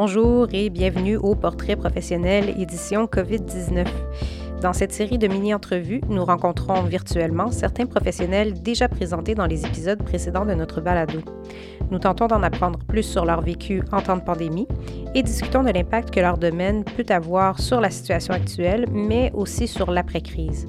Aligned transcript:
Bonjour 0.00 0.46
et 0.52 0.70
bienvenue 0.70 1.16
au 1.16 1.34
Portrait 1.34 1.74
professionnel 1.74 2.54
édition 2.56 3.06
COVID-19. 3.06 3.84
Dans 4.62 4.72
cette 4.72 4.92
série 4.92 5.18
de 5.18 5.26
mini-entrevues, 5.26 6.02
nous 6.08 6.24
rencontrons 6.24 6.84
virtuellement 6.84 7.50
certains 7.50 7.86
professionnels 7.86 8.62
déjà 8.62 8.88
présentés 8.88 9.34
dans 9.34 9.46
les 9.46 9.66
épisodes 9.66 10.00
précédents 10.00 10.46
de 10.46 10.54
notre 10.54 10.80
balado. 10.80 11.18
Nous 11.90 11.98
tentons 11.98 12.28
d'en 12.28 12.44
apprendre 12.44 12.78
plus 12.86 13.02
sur 13.02 13.24
leur 13.24 13.40
vécu 13.40 13.82
en 13.90 14.00
temps 14.00 14.16
de 14.16 14.22
pandémie 14.22 14.68
et 15.16 15.24
discutons 15.24 15.64
de 15.64 15.70
l'impact 15.70 16.14
que 16.14 16.20
leur 16.20 16.38
domaine 16.38 16.84
peut 16.84 17.06
avoir 17.08 17.58
sur 17.58 17.80
la 17.80 17.90
situation 17.90 18.34
actuelle, 18.34 18.86
mais 18.92 19.32
aussi 19.34 19.66
sur 19.66 19.90
l'après-crise. 19.90 20.66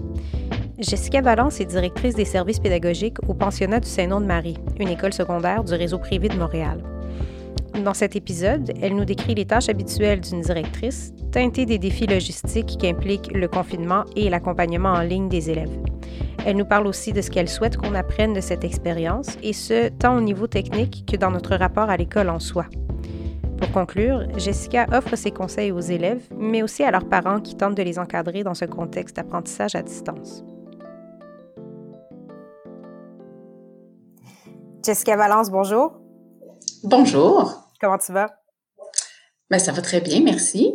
Jessica 0.79 1.21
Valence 1.21 1.61
est 1.61 1.65
directrice 1.65 2.15
des 2.15 2.25
services 2.25 2.59
pédagogiques 2.59 3.17
au 3.27 3.35
pensionnat 3.35 3.79
du 3.79 3.89
Saint-Nom 3.89 4.21
de 4.21 4.25
Marie, 4.25 4.57
une 4.79 4.89
école 4.89 5.13
secondaire 5.13 5.63
du 5.63 5.75
réseau 5.75 5.99
privé 5.99 6.29
de 6.29 6.35
Montréal. 6.35 6.81
Dans 7.75 7.93
cet 7.93 8.15
épisode, 8.15 8.73
elle 8.81 8.95
nous 8.95 9.05
décrit 9.05 9.35
les 9.35 9.45
tâches 9.45 9.69
habituelles 9.69 10.21
d'une 10.21 10.41
directrice, 10.41 11.13
teintées 11.31 11.65
des 11.65 11.77
défis 11.77 12.07
logistiques 12.07 12.77
qui 12.77 12.87
impliquent 12.87 13.31
le 13.33 13.47
confinement 13.47 14.03
et 14.15 14.29
l'accompagnement 14.29 14.89
en 14.89 15.01
ligne 15.01 15.29
des 15.29 15.49
élèves. 15.49 15.77
Elle 16.45 16.57
nous 16.57 16.65
parle 16.65 16.87
aussi 16.87 17.13
de 17.13 17.21
ce 17.21 17.29
qu'elle 17.29 17.49
souhaite 17.49 17.77
qu'on 17.77 17.95
apprenne 17.95 18.33
de 18.33 18.41
cette 18.41 18.63
expérience, 18.63 19.37
et 19.43 19.53
ce, 19.53 19.89
tant 19.89 20.17
au 20.17 20.21
niveau 20.21 20.47
technique 20.47 21.05
que 21.05 21.15
dans 21.15 21.31
notre 21.31 21.55
rapport 21.55 21.89
à 21.89 21.97
l'école 21.97 22.29
en 22.29 22.39
soi. 22.39 22.65
Pour 23.57 23.71
conclure, 23.71 24.23
Jessica 24.37 24.85
offre 24.91 25.15
ses 25.15 25.31
conseils 25.31 25.71
aux 25.71 25.79
élèves, 25.79 26.27
mais 26.37 26.63
aussi 26.63 26.83
à 26.83 26.91
leurs 26.91 27.07
parents 27.07 27.41
qui 27.41 27.55
tentent 27.55 27.75
de 27.75 27.83
les 27.83 27.99
encadrer 27.99 28.43
dans 28.43 28.53
ce 28.53 28.65
contexte 28.65 29.17
d'apprentissage 29.17 29.75
à 29.75 29.81
distance. 29.81 30.43
Jessica 34.85 35.17
Valence, 35.17 35.51
bonjour. 35.51 35.99
Bonjour. 36.83 37.61
Comment 37.81 37.97
tu 37.97 38.13
vas? 38.13 38.29
Ben, 39.49 39.59
ça 39.59 39.73
va 39.73 39.81
très 39.81 39.99
bien, 39.99 40.21
merci. 40.21 40.73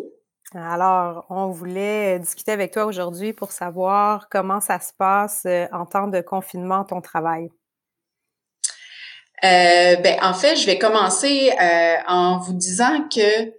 Alors, 0.55 1.25
on 1.31 1.49
voulait 1.49 2.19
discuter 2.19 2.53
avec 2.53 2.73
toi 2.73 2.85
aujourd'hui 2.85 3.33
pour 3.33 3.53
savoir 3.53 4.29
comment 4.29 4.61
ça 4.61 4.79
se 4.81 4.93
passe 4.99 5.45
euh, 5.47 5.67
en 5.73 5.87
temps 5.87 6.09
de 6.09 6.21
confinement, 6.21 6.85
ton 6.85 7.01
travail. 7.01 7.49
Euh, 9.45 9.97
ben, 9.97 10.19
en 10.23 10.35
fait, 10.35 10.57
je 10.57 10.67
vais 10.67 10.79
commencer 10.79 11.53
euh, 11.59 11.97
en 12.07 12.39
vous 12.39 12.53
disant 12.53 13.09
que 13.09 13.53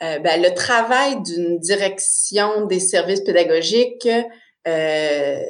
ben, 0.00 0.42
le 0.42 0.52
travail 0.52 1.22
d'une 1.22 1.58
direction 1.60 2.66
des 2.66 2.80
services 2.80 3.22
pédagogiques, 3.22 4.08
ben, 4.66 5.40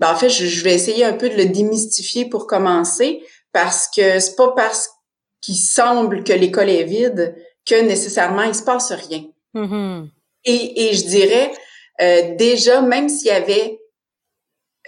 en 0.00 0.14
fait, 0.14 0.28
je, 0.28 0.46
je, 0.46 0.62
vais 0.62 0.74
essayer 0.74 1.04
un 1.04 1.14
peu 1.14 1.28
de 1.28 1.34
le 1.34 1.46
démystifier 1.46 2.28
pour 2.28 2.46
commencer, 2.46 3.20
parce 3.52 3.88
que 3.88 4.20
c'est 4.20 4.36
pas 4.36 4.52
parce 4.54 4.97
qu'il 5.40 5.56
semble 5.56 6.24
que 6.24 6.32
l'école 6.32 6.70
est 6.70 6.84
vide 6.84 7.34
que 7.66 7.80
nécessairement 7.80 8.42
il 8.42 8.54
se 8.54 8.62
passe 8.62 8.92
rien. 8.92 9.24
Mm-hmm. 9.54 10.08
et, 10.44 10.88
et, 10.88 10.94
je 10.94 11.06
dirais 11.06 11.52
euh, 12.00 12.36
déjà, 12.36 12.80
même 12.80 13.08
s'il 13.08 13.28
y 13.28 13.30
avait 13.30 13.80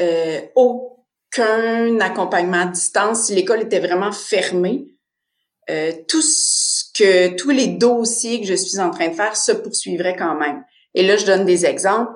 euh, 0.00 0.40
aucun 0.54 1.98
accompagnement 2.00 2.62
à 2.62 2.66
distance, 2.66 3.26
si 3.26 3.34
l'école 3.34 3.62
était 3.62 3.80
vraiment 3.80 4.12
fermée, 4.12 4.86
euh, 5.68 5.92
tout 6.08 6.22
ce 6.22 6.84
que 6.94 7.36
tous 7.36 7.50
les 7.50 7.68
dossiers 7.68 8.40
que 8.40 8.46
je 8.46 8.54
suis 8.54 8.80
en 8.80 8.90
train 8.90 9.08
de 9.08 9.14
faire 9.14 9.36
se 9.36 9.52
poursuivraient 9.52 10.16
quand 10.16 10.36
même. 10.36 10.64
Et 10.94 11.06
là, 11.06 11.16
je 11.16 11.26
donne 11.26 11.44
des 11.44 11.66
exemples. 11.66 12.12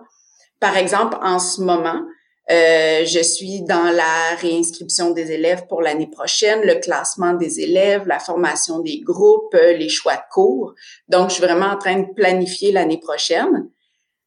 Par 0.60 0.76
exemple, 0.76 1.16
en 1.22 1.38
ce 1.38 1.60
moment, 1.60 2.02
euh, 2.50 3.06
je 3.06 3.20
suis 3.20 3.62
dans 3.62 3.90
la 3.90 4.36
réinscription 4.36 5.12
des 5.12 5.32
élèves 5.32 5.66
pour 5.66 5.80
l'année 5.80 6.10
prochaine, 6.10 6.60
le 6.62 6.74
classement 6.74 7.32
des 7.32 7.60
élèves, 7.60 8.06
la 8.06 8.18
formation 8.18 8.80
des 8.80 9.00
groupes, 9.00 9.54
euh, 9.54 9.72
les 9.72 9.88
choix 9.88 10.16
de 10.16 10.22
cours. 10.30 10.74
Donc, 11.08 11.30
je 11.30 11.36
suis 11.36 11.42
vraiment 11.42 11.68
en 11.68 11.78
train 11.78 12.00
de 12.00 12.12
planifier 12.14 12.70
l'année 12.70 13.00
prochaine. 13.00 13.70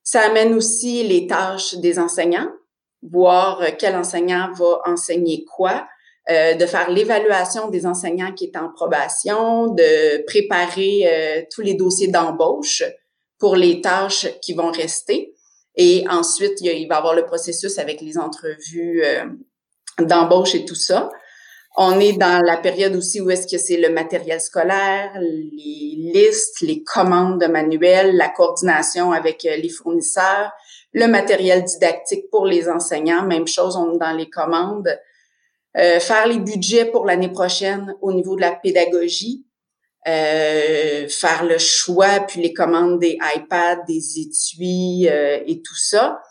Ça 0.02 0.22
amène 0.22 0.56
aussi 0.56 1.04
les 1.04 1.28
tâches 1.28 1.76
des 1.76 2.00
enseignants, 2.00 2.50
voir 3.04 3.62
euh, 3.62 3.68
quel 3.78 3.96
enseignant 3.96 4.52
va 4.54 4.82
enseigner 4.86 5.46
quoi, 5.46 5.88
de 6.30 6.66
faire 6.66 6.92
l'évaluation 6.92 7.70
des 7.70 7.86
enseignants 7.86 8.34
qui 8.34 8.52
est 8.52 8.58
en 8.58 8.68
probation, 8.70 9.68
de 9.68 10.26
préparer 10.26 11.48
tous 11.50 11.62
les 11.62 11.74
dossiers 11.74 12.10
d'embauche 12.10 12.84
pour 13.40 13.56
les 13.56 13.80
tâches 13.80 14.28
qui 14.42 14.52
vont 14.52 14.70
rester. 14.70 15.37
Et 15.78 16.06
ensuite, 16.10 16.60
il, 16.62 16.88
va 16.88 16.96
y 16.96 16.98
avoir 16.98 17.14
le 17.14 17.26
processus 17.26 17.78
avec 17.78 18.02
les 18.02 18.18
entrevues 18.18 19.04
euh, 19.04 19.26
d'embauche 20.00 20.56
et 20.56 20.66
tout 20.66 20.76
ça. 20.76 21.10
On 21.80 22.00
est 22.00 22.14
dans 22.14 22.44
la 22.44 22.58
période 22.58 22.96
aussi 22.96 23.22
où 23.22 23.30
est-ce 23.30 23.46
que 23.46 23.62
c'est 23.62 23.78
le 23.78 23.90
matériel 23.90 24.42
scolaire, 24.42 25.12
les 25.22 26.12
listes, 26.12 26.62
les 26.62 26.82
commandes 26.82 27.40
de 27.40 27.46
manuels, 27.46 28.18
la 28.18 28.30
coordination 28.30 29.12
avec 29.12 29.46
euh, 29.46 29.56
les 29.56 29.70
fournisseurs, 29.70 30.52
le 30.94 31.06
matériel 31.06 31.64
didactique 31.64 32.32
pour 32.32 32.48
les 32.48 32.68
enseignants, 32.68 33.24
même 33.24 33.48
chose, 33.48 33.76
on 33.76 33.94
est 33.94 34.00
dans 34.00 34.18
les 34.18 34.30
commandes. 34.30 35.00
Euh, 35.78 36.00
faire 36.00 36.26
les 36.26 36.40
budgets 36.40 36.86
pour 36.86 37.06
l'année 37.06 37.32
prochaine 37.32 37.94
au 38.02 38.12
niveau 38.12 38.36
de 38.36 38.42
la 38.42 38.54
pédagogie, 38.54 39.46
euh, 40.08 41.08
faire 41.10 41.44
le 41.44 41.58
choix, 41.58 42.22
puis 42.28 42.42
les 42.42 42.54
commandes 42.54 43.00
des 43.00 43.18
iPads, 43.36 43.84
des 43.88 44.20
étuis 44.20 45.10
euh, 45.10 45.40
et 45.46 45.62
tout 45.62 45.76
ça. 45.76 46.22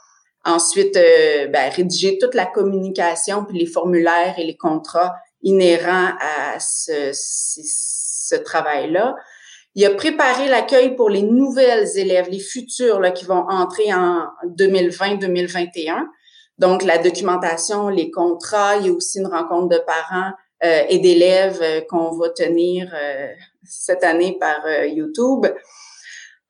Ensuite, 0.47 0.97
euh, 0.97 1.49
ben, 1.49 1.71
rédiger 1.71 2.19
toute 2.19 2.35
la 2.35 2.47
communication, 2.47 3.45
puis 3.45 3.59
les 3.59 3.67
formulaires 3.67 4.35
et 4.39 4.45
les 4.45 4.57
contrats 4.57 5.15
inhérents 5.43 6.13
à 6.21 6.59
ce, 6.59 7.11
ce, 7.13 8.37
travail-là. 8.37 9.15
Il 9.75 9.85
a 9.85 9.91
préparé 9.91 10.49
l'accueil 10.49 10.97
pour 10.97 11.11
les 11.11 11.23
nouvelles 11.23 11.99
élèves, 11.99 12.29
les 12.31 12.41
futurs 12.41 12.99
là, 13.01 13.11
qui 13.11 13.27
vont 13.27 13.45
entrer 13.49 13.93
en 13.93 14.27
2020-2021. 14.57 16.07
Donc, 16.59 16.83
la 16.83 16.97
documentation, 16.97 17.89
les 17.89 18.11
contrats, 18.11 18.77
il 18.77 18.87
y 18.87 18.89
a 18.89 18.93
aussi 18.93 19.19
une 19.19 19.27
rencontre 19.27 19.69
de 19.69 19.83
parents 19.85 20.33
et 20.63 20.99
d'élèves 20.99 21.61
euh, 21.63 21.81
qu'on 21.83 22.17
va 22.17 22.31
tenir 22.31 22.93
euh, 22.95 23.29
cette 23.65 24.05
année 24.05 24.37
par 24.39 24.67
YouTube. 24.85 25.47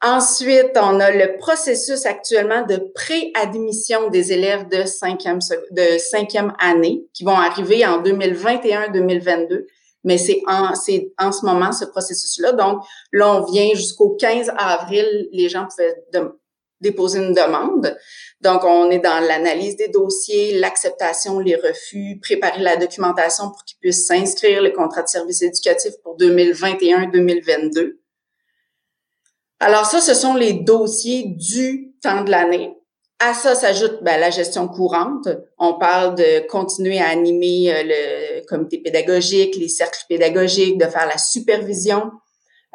Ensuite, 0.03 0.73
on 0.77 1.01
a 1.01 1.11
le 1.11 1.39
processus 1.39 2.05
actuellement 2.05 2.65
de 2.67 2.77
préadmission 2.95 4.11
des 4.11 4.33
élèves 4.33 4.69
de 4.69 4.85
cinquième, 4.85 5.39
de 5.71 5.99
cinquième 5.99 6.53
année 6.59 7.07
qui 7.15 7.25
vont 7.25 7.37
arriver 7.37 7.87
en 7.87 8.03
2021-2022. 8.03 9.65
Mais 10.05 10.19
c'est 10.19 10.43
en, 10.47 10.75
c'est 10.75 11.13
en 11.19 11.33
ce 11.33 11.45
moment 11.45 11.73
ce 11.73 11.87
processus-là. 11.87 12.53
Donc, 12.53 12.83
là, 13.11 13.35
on 13.35 13.51
vient 13.51 13.71
jusqu'au 13.75 14.11
15 14.11 14.53
avril. 14.57 15.29
Les 15.33 15.49
gens 15.49 15.67
pouvaient 15.67 15.97
déposer 16.81 17.19
une 17.19 17.33
demande. 17.33 17.97
Donc, 18.41 18.65
on 18.65 18.91
est 18.91 18.99
dans 18.99 19.21
l'analyse 19.21 19.77
des 19.77 19.89
dossiers, 19.89 20.59
l'acceptation, 20.59 21.39
les 21.39 21.57
refus, 21.57 22.19
préparer 22.21 22.63
la 22.63 22.77
documentation 22.77 23.51
pour 23.51 23.65
qu'ils 23.65 23.79
puissent 23.79 24.07
s'inscrire 24.07 24.63
le 24.63 24.71
contrat 24.71 25.03
de 25.03 25.09
service 25.09 25.43
éducatif 25.43 25.93
pour 26.03 26.17
2021-2022. 26.19 27.97
Alors 29.59 29.87
ça, 29.87 30.01
ce 30.01 30.15
sont 30.15 30.35
les 30.35 30.53
dossiers 30.53 31.25
du 31.29 31.95
temps 32.03 32.25
de 32.25 32.31
l'année. 32.31 32.77
À 33.19 33.33
ça 33.33 33.55
s'ajoute 33.55 34.03
ben, 34.03 34.21
la 34.21 34.29
gestion 34.29 34.69
courante. 34.69 35.29
On 35.59 35.79
parle 35.79 36.17
de 36.17 36.47
continuer 36.49 36.99
à 36.99 37.09
animer 37.09 37.73
euh, 37.73 37.83
le 37.85 38.47
comité 38.47 38.79
pédagogique, 38.79 39.57
les 39.57 39.69
cercles 39.69 40.05
pédagogiques, 40.07 40.77
de 40.77 40.85
faire 40.85 41.07
la 41.07 41.17
supervision, 41.17 42.11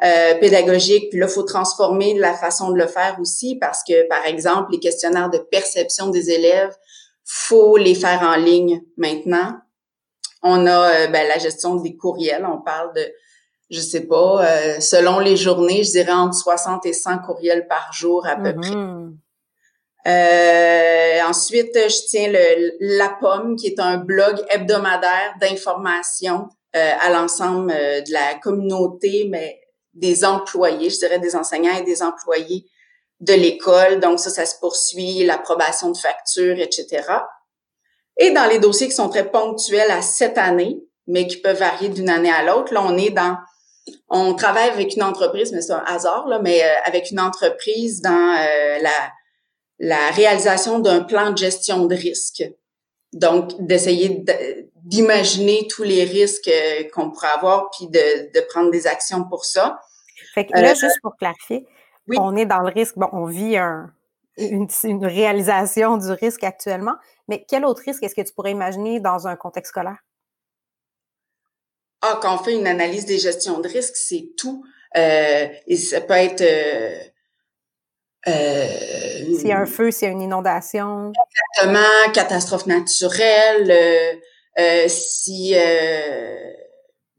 euh, 0.04 0.34
pédagogique. 0.34 1.10
Puis 1.10 1.20
là, 1.20 1.26
il 1.28 1.32
faut 1.32 1.44
transformer 1.44 2.14
la 2.14 2.34
façon 2.34 2.72
de 2.72 2.76
le 2.76 2.88
faire 2.88 3.16
aussi 3.20 3.54
parce 3.60 3.84
que, 3.84 4.08
par 4.08 4.26
exemple, 4.26 4.72
les 4.72 4.80
questionnaires 4.80 5.30
de 5.30 5.38
perception 5.38 6.08
des 6.08 6.30
élèves, 6.30 6.74
faut 7.24 7.76
les 7.76 7.94
faire 7.94 8.20
en 8.22 8.34
ligne 8.34 8.82
maintenant. 8.96 9.60
On 10.42 10.66
a 10.66 10.90
euh, 10.90 11.06
ben, 11.06 11.28
la 11.28 11.38
gestion 11.38 11.76
des 11.76 11.96
courriels. 11.96 12.44
On 12.44 12.60
parle 12.60 12.92
de, 12.96 13.06
je 13.70 13.78
sais 13.78 14.08
pas, 14.08 14.44
euh, 14.44 14.80
selon 14.80 15.20
les 15.20 15.36
journées, 15.36 15.84
je 15.84 15.92
dirais 15.92 16.10
entre 16.10 16.34
60 16.34 16.84
et 16.86 16.92
100 16.92 17.18
courriels 17.18 17.68
par 17.68 17.92
jour 17.92 18.26
à 18.26 18.34
peu 18.34 18.50
mm-hmm. 18.50 19.14
près. 20.02 21.22
ensuite, 21.22 21.74
je 21.76 22.08
tiens 22.08 22.26
le, 22.28 22.72
La 22.80 23.16
Pomme, 23.20 23.54
qui 23.54 23.68
est 23.68 23.78
un 23.78 23.98
blog 23.98 24.34
hebdomadaire 24.50 25.36
d'information 25.40 26.48
à 26.72 27.10
l'ensemble 27.10 27.70
de 27.70 28.12
la 28.12 28.34
communauté, 28.42 29.28
mais 29.30 29.61
des 29.94 30.24
employés, 30.24 30.90
je 30.90 30.98
dirais 30.98 31.18
des 31.18 31.36
enseignants 31.36 31.76
et 31.76 31.82
des 31.82 32.02
employés 32.02 32.66
de 33.20 33.34
l'école. 33.34 34.00
Donc 34.00 34.18
ça, 34.18 34.30
ça 34.30 34.46
se 34.46 34.58
poursuit, 34.58 35.24
l'approbation 35.24 35.90
de 35.90 35.96
factures, 35.96 36.58
etc. 36.58 37.02
Et 38.18 38.30
dans 38.30 38.46
les 38.46 38.58
dossiers 38.58 38.88
qui 38.88 38.94
sont 38.94 39.08
très 39.08 39.30
ponctuels 39.30 39.90
à 39.90 40.02
cette 40.02 40.38
année, 40.38 40.80
mais 41.06 41.26
qui 41.26 41.38
peuvent 41.38 41.58
varier 41.58 41.88
d'une 41.88 42.10
année 42.10 42.30
à 42.30 42.44
l'autre, 42.44 42.72
là, 42.72 42.82
on 42.82 42.96
est 42.96 43.10
dans, 43.10 43.36
on 44.08 44.34
travaille 44.34 44.68
avec 44.68 44.94
une 44.94 45.02
entreprise, 45.02 45.52
mais 45.52 45.62
c'est 45.62 45.72
un 45.72 45.84
hasard, 45.86 46.28
là, 46.28 46.38
mais 46.40 46.62
euh, 46.62 46.74
avec 46.84 47.10
une 47.10 47.20
entreprise 47.20 48.00
dans 48.00 48.36
euh, 48.38 48.78
la, 48.80 49.10
la 49.78 50.10
réalisation 50.10 50.78
d'un 50.78 51.00
plan 51.00 51.30
de 51.30 51.38
gestion 51.38 51.86
de 51.86 51.94
risque. 51.94 52.44
Donc, 53.12 53.52
d'essayer 53.58 54.24
d'imaginer 54.82 55.66
tous 55.68 55.82
les 55.82 56.04
risques 56.04 56.48
euh, 56.48 56.84
qu'on 56.92 57.10
pourrait 57.10 57.32
avoir, 57.36 57.70
puis 57.70 57.88
de, 57.88 58.32
de, 58.32 58.46
prendre 58.46 58.70
des 58.70 58.86
actions 58.86 59.24
pour 59.24 59.44
ça. 59.44 59.80
Fait 60.34 60.46
que 60.46 60.58
là, 60.58 60.74
juste 60.74 60.98
pour 61.02 61.16
clarifier, 61.16 61.66
on 62.16 62.36
est 62.36 62.46
dans 62.46 62.60
le 62.60 62.72
risque, 62.72 62.96
bon, 62.96 63.08
on 63.12 63.26
vit 63.26 63.56
une, 64.36 64.68
une, 64.84 65.06
réalisation 65.06 65.96
du 65.96 66.10
risque 66.10 66.44
actuellement, 66.44 66.94
mais 67.28 67.44
quel 67.48 67.64
autre 67.64 67.82
risque 67.84 68.02
est-ce 68.02 68.14
que 68.14 68.22
tu 68.22 68.32
pourrais 68.32 68.50
imaginer 68.50 69.00
dans 69.00 69.26
un 69.26 69.36
contexte 69.36 69.70
scolaire? 69.70 69.98
Ah, 72.02 72.18
quand 72.20 72.34
on 72.34 72.38
fait 72.38 72.54
une 72.54 72.66
analyse 72.66 73.06
des 73.06 73.18
gestions 73.18 73.60
de 73.60 73.68
risque, 73.68 73.94
c'est 73.94 74.30
tout. 74.36 74.64
Euh, 74.96 75.46
et 75.66 75.76
ça 75.76 76.00
peut 76.00 76.14
être... 76.14 76.40
Euh, 76.40 76.98
euh, 78.28 79.36
s'il 79.38 79.48
y 79.48 79.52
a 79.52 79.58
un 79.58 79.66
feu, 79.66 79.90
s'il 79.90 80.08
y 80.08 80.10
a 80.10 80.12
une 80.12 80.22
inondation. 80.22 81.12
Exactement, 81.56 82.12
catastrophe 82.12 82.66
naturelle, 82.66 84.20
euh, 84.58 84.84
euh 84.84 84.88
si, 84.88 85.54
euh, 85.54 86.52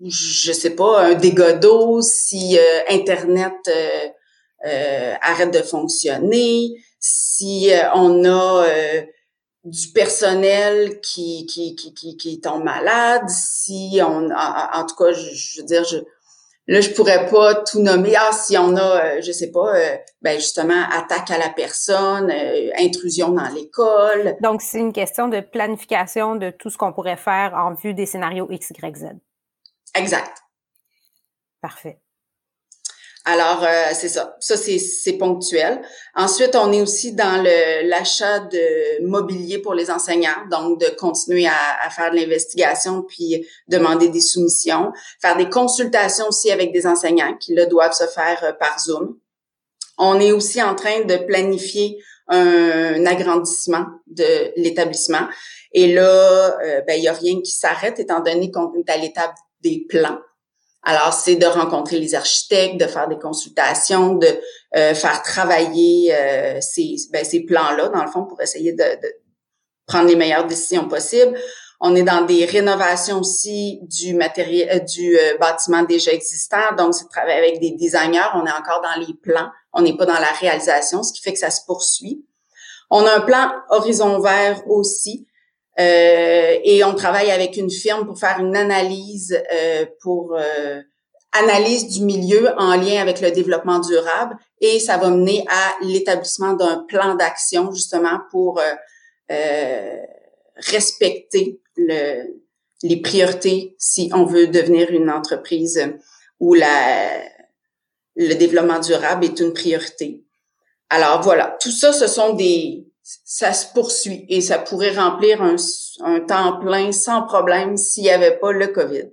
je 0.02 0.52
sais 0.52 0.76
pas, 0.76 1.02
un 1.02 1.14
dégât 1.14 1.54
d'eau, 1.54 2.02
si 2.02 2.58
Internet 2.90 3.54
arrête 5.22 5.52
de 5.52 5.60
fonctionner, 5.60 6.72
si 7.00 7.70
on 7.94 8.26
a 8.26 8.66
du 9.64 9.88
personnel 9.94 11.00
qui, 11.00 11.46
qui, 11.46 11.76
qui, 11.76 11.94
qui, 11.94 12.18
qui 12.18 12.42
tombe 12.42 12.64
malade, 12.64 13.30
si 13.30 14.00
on, 14.02 14.30
en, 14.30 14.86
tout 14.86 14.96
cas, 14.96 15.14
je, 15.14 15.62
veux 15.62 15.66
dire, 15.66 15.86
je, 15.86 15.98
là, 16.68 16.82
je 16.82 16.90
pourrais 16.92 17.30
pas 17.30 17.56
tout 17.56 17.82
nommer. 17.82 18.14
Ah, 18.18 18.32
si 18.32 18.58
on 18.58 18.76
a, 18.76 19.06
euh, 19.06 19.22
je 19.22 19.32
sais 19.32 19.52
pas, 19.52 19.76
euh, 19.76 19.98
ben 20.22 20.40
justement, 20.40 20.84
attaque 20.92 21.32
à 21.32 21.38
la 21.38 21.50
personne, 21.50 22.32
euh, 22.32 22.72
intrusion 22.80 23.30
dans 23.30 23.50
l'école. 23.50 24.36
Donc, 24.42 24.62
c'est 24.62 24.80
une 24.80 24.94
question 24.94 25.28
de 25.28 25.40
planification 25.40 26.36
de 26.36 26.50
tout 26.50 26.70
ce 26.70 26.78
qu'on 26.78 26.94
pourrait 26.94 27.18
faire 27.18 27.54
en 27.56 27.74
vue 27.74 27.94
des 27.94 28.06
scénarios 28.06 28.48
X, 28.50 28.72
Y, 28.72 28.96
Z. 28.98 29.06
Exact. 29.96 30.38
Parfait. 31.62 32.03
Alors, 33.26 33.64
euh, 33.64 33.94
c'est 33.94 34.10
ça. 34.10 34.36
Ça, 34.42 34.58
c'est 34.58 35.14
ponctuel. 35.14 35.82
Ensuite, 36.14 36.58
on 36.58 36.74
est 36.74 36.82
aussi 36.82 37.14
dans 37.14 37.42
l'achat 37.86 38.40
de 38.40 39.02
mobilier 39.06 39.60
pour 39.60 39.74
les 39.74 39.90
enseignants, 39.90 40.46
donc 40.52 40.82
de 40.82 40.88
continuer 40.98 41.48
à, 41.48 41.86
à 41.86 41.90
faire 41.90 42.12
de 42.12 42.18
l'investigation 42.18 43.02
puis 43.02 43.48
demander 43.70 44.10
des 44.10 44.20
soumissions, 44.20 44.92
faire 45.22 45.38
des 45.38 45.50
consultations 45.50 46.28
aussi 46.28 46.52
avec 46.52 46.74
des 46.74 46.86
enseignants 46.86 47.38
qui, 47.38 47.54
là, 47.54 47.66
doivent 47.66 47.94
se 47.94 48.08
faire 48.08 48.44
euh, 48.44 48.52
par 48.52 48.78
Zoom. 48.80 49.18
On 49.98 50.20
est 50.20 50.34
aussi 50.34 50.62
en 50.62 50.76
train 50.76 51.06
de 51.06 51.16
planifier 51.16 52.00
un 52.28 53.06
agrandissement 53.06 53.86
de 54.08 54.52
l'établissement. 54.58 55.28
Et 55.72 55.94
là, 55.94 56.58
euh, 56.62 56.82
ben, 56.82 56.96
il 56.98 57.02
n'y 57.02 57.08
a 57.08 57.14
rien 57.14 57.42
qui 57.42 57.52
s'arrête 57.52 58.00
étant 58.00 58.22
donné 58.22 58.52
qu'on 58.52 58.74
est 58.74 58.90
à 58.90 58.98
l'étape 58.98 59.36
des 59.62 59.86
plans. 59.88 60.20
Alors, 60.84 61.14
c'est 61.14 61.36
de 61.36 61.46
rencontrer 61.46 61.98
les 61.98 62.14
architectes, 62.14 62.80
de 62.80 62.88
faire 62.88 63.08
des 63.08 63.18
consultations, 63.18 64.16
de 64.16 64.28
euh, 64.76 64.94
faire 64.94 65.22
travailler 65.24 66.14
euh, 66.14 66.60
ces, 66.60 66.96
ben, 67.12 67.24
ces 67.24 67.42
plans-là, 67.42 67.88
dans 67.88 68.04
le 68.04 68.12
fond, 68.12 68.26
pour 68.26 68.42
essayer 68.42 68.74
de, 68.74 68.84
de, 68.84 69.14
prendre 69.86 70.08
les 70.10 70.16
meilleures 70.16 70.46
décisions 70.46 70.88
possibles. 70.88 71.38
On 71.80 71.96
est 71.96 72.04
dans 72.04 72.26
des 72.26 72.46
rénovations 72.46 73.20
aussi 73.20 73.80
du 73.84 74.14
matériel, 74.14 74.70
euh, 74.72 74.80
du 74.80 75.18
bâtiment 75.40 75.84
déjà 75.84 76.12
existant. 76.12 76.76
Donc, 76.78 76.94
c'est 76.94 77.06
de 77.06 77.10
travailler 77.10 77.38
avec 77.38 77.60
des 77.62 77.72
designers. 77.72 78.32
On 78.36 78.46
est 78.46 78.52
encore 78.52 78.82
dans 78.82 79.00
les 79.06 79.14
plans. 79.14 79.50
On 79.72 79.82
n'est 79.82 79.96
pas 79.96 80.06
dans 80.06 80.14
la 80.14 80.32
réalisation, 80.40 81.02
ce 81.02 81.14
qui 81.14 81.22
fait 81.22 81.34
que 81.34 81.40
ça 81.40 81.50
se 81.50 81.62
poursuit. 81.66 82.26
On 82.90 83.06
a 83.06 83.16
un 83.16 83.22
plan 83.22 83.52
horizon 83.70 84.20
vert 84.20 84.62
aussi, 84.70 85.28
euh, 85.80 86.58
et 86.64 86.84
on 86.84 86.94
travaille 86.94 87.32
avec 87.32 87.58
une 87.58 87.72
firme 87.72 88.06
pour 88.06 88.20
faire 88.20 88.40
une 88.40 88.56
analyse 88.56 89.42
euh, 89.52 89.86
pour 90.02 90.36
euh, 90.38 90.82
analyse 91.32 91.88
du 91.88 92.04
milieu 92.04 92.54
en 92.60 92.76
lien 92.76 93.02
avec 93.02 93.22
le 93.22 93.32
développement 93.32 93.80
durable 93.80 94.38
et 94.62 94.80
ça 94.80 94.98
va 94.98 95.10
mener 95.10 95.44
à 95.50 95.74
l'établissement 95.82 96.54
d'un 96.54 96.86
plan 96.88 97.16
d'action 97.16 97.72
justement 97.72 98.20
pour 98.30 98.62
respecter 100.58 101.60
le, 101.76 102.44
les 102.84 103.02
priorités 103.02 103.76
si 103.80 104.12
on 104.14 104.26
veut 104.26 104.46
devenir 104.46 104.92
une 104.92 105.10
entreprise 105.10 105.82
où 106.40 106.54
la, 106.54 107.20
le 108.16 108.36
développement 108.36 108.80
durable 108.80 109.26
est 109.26 109.40
une 109.40 109.54
priorité. 109.54 110.24
Alors 110.90 111.22
voilà, 111.24 111.58
tout 111.60 111.72
ça, 111.72 111.94
ce 111.94 112.06
sont 112.06 112.34
des, 112.34 112.86
ça 113.04 113.52
se 113.52 113.72
poursuit 113.74 114.26
et 114.30 114.40
ça 114.42 114.60
pourrait 114.60 114.96
remplir 114.96 115.42
un, 115.42 116.20
temps 116.22 116.60
plein 116.60 116.92
sans 116.92 117.24
problème 117.24 117.76
s'il 117.76 118.04
n'y 118.04 118.10
avait 118.10 118.38
pas 118.38 118.52
le 118.54 118.68
COVID. 118.68 119.12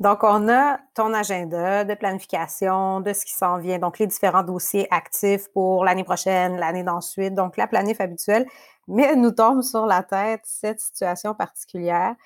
Donc, 0.00 0.24
on 0.24 0.48
a 0.48 0.78
ton 0.94 1.14
agenda 1.14 1.84
de 1.84 1.94
planification, 1.94 3.00
de 3.00 3.12
ce 3.12 3.24
qui 3.24 3.34
s'en 3.34 3.58
vient, 3.58 3.78
donc 3.78 3.98
les 3.98 4.06
différents 4.06 4.42
dossiers 4.42 4.88
actifs 4.90 5.46
pour 5.52 5.84
l'année 5.84 6.02
prochaine, 6.02 6.56
l'année 6.56 6.82
d'ensuite, 6.82 7.34
donc 7.34 7.56
la 7.56 7.68
planif 7.68 8.00
habituelle, 8.00 8.46
mais 8.88 9.14
nous 9.14 9.30
tombe 9.30 9.62
sur 9.62 9.86
la 9.86 10.02
tête 10.02 10.40
cette 10.44 10.80
situation 10.80 11.34
particulière. 11.34 12.16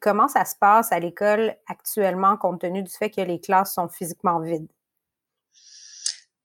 comment 0.00 0.28
ça 0.28 0.44
se 0.44 0.54
passe 0.60 0.92
à 0.92 1.00
l'école 1.00 1.56
actuellement 1.66 2.36
compte 2.36 2.60
tenu 2.60 2.82
du 2.82 2.92
fait 2.92 3.10
que 3.10 3.22
les 3.22 3.40
classes 3.40 3.74
sont 3.74 3.88
physiquement 3.88 4.38
vides? 4.38 4.68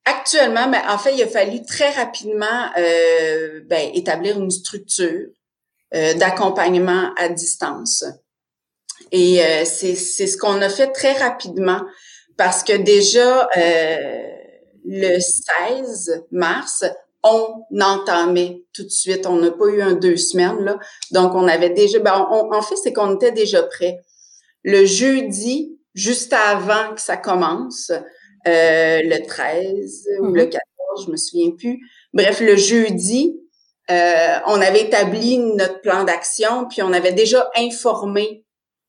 Actuellement, 0.05 0.67
mais 0.67 0.81
en 0.89 0.97
fait, 0.97 1.15
il 1.15 1.23
a 1.23 1.27
fallu 1.27 1.63
très 1.65 1.91
rapidement 1.91 2.69
euh, 2.77 3.61
ben, 3.65 3.89
établir 3.93 4.37
une 4.39 4.51
structure 4.51 5.27
euh, 5.95 6.13
d'accompagnement 6.15 7.13
à 7.17 7.29
distance. 7.29 8.03
Et 9.11 9.41
euh, 9.43 9.63
c'est 9.63 9.95
ce 9.95 10.37
qu'on 10.37 10.61
a 10.61 10.69
fait 10.69 10.91
très 10.91 11.13
rapidement 11.13 11.81
parce 12.35 12.63
que 12.63 12.73
déjà 12.73 13.47
le 14.85 15.19
16 15.19 16.25
mars, 16.31 16.83
on 17.23 17.63
entamait 17.79 18.63
tout 18.73 18.83
de 18.83 18.89
suite. 18.89 19.25
On 19.25 19.37
n'a 19.37 19.51
pas 19.51 19.67
eu 19.67 19.81
un 19.81 19.93
deux 19.93 20.17
semaines 20.17 20.59
là, 20.59 20.77
donc 21.11 21.33
on 21.35 21.47
avait 21.47 21.69
déjà. 21.69 21.99
Ben, 21.99 22.27
en 22.29 22.61
fait, 22.61 22.75
c'est 22.75 22.91
qu'on 22.91 23.15
était 23.15 23.31
déjà 23.31 23.63
prêt. 23.63 24.01
Le 24.63 24.85
jeudi, 24.85 25.77
juste 25.93 26.33
avant 26.33 26.93
que 26.93 27.01
ça 27.01 27.15
commence, 27.17 27.91
euh, 28.47 29.01
le 29.03 29.25
13 29.25 30.07
ou 30.21 30.33
le 30.33 30.45
14, 30.45 30.55
mm-hmm. 30.55 31.05
je 31.05 31.11
me 31.11 31.17
souviens 31.17 31.51
plus. 31.51 31.79
Bref, 32.13 32.41
le 32.41 32.55
jeudi, 32.55 33.39
euh, 33.89 34.35
on 34.47 34.61
avait 34.61 34.81
établi 34.81 35.37
notre 35.37 35.81
plan 35.81 36.03
d'action, 36.03 36.67
puis 36.67 36.81
on 36.81 36.93
avait 36.93 37.13
déjà 37.13 37.49
informé 37.55 38.45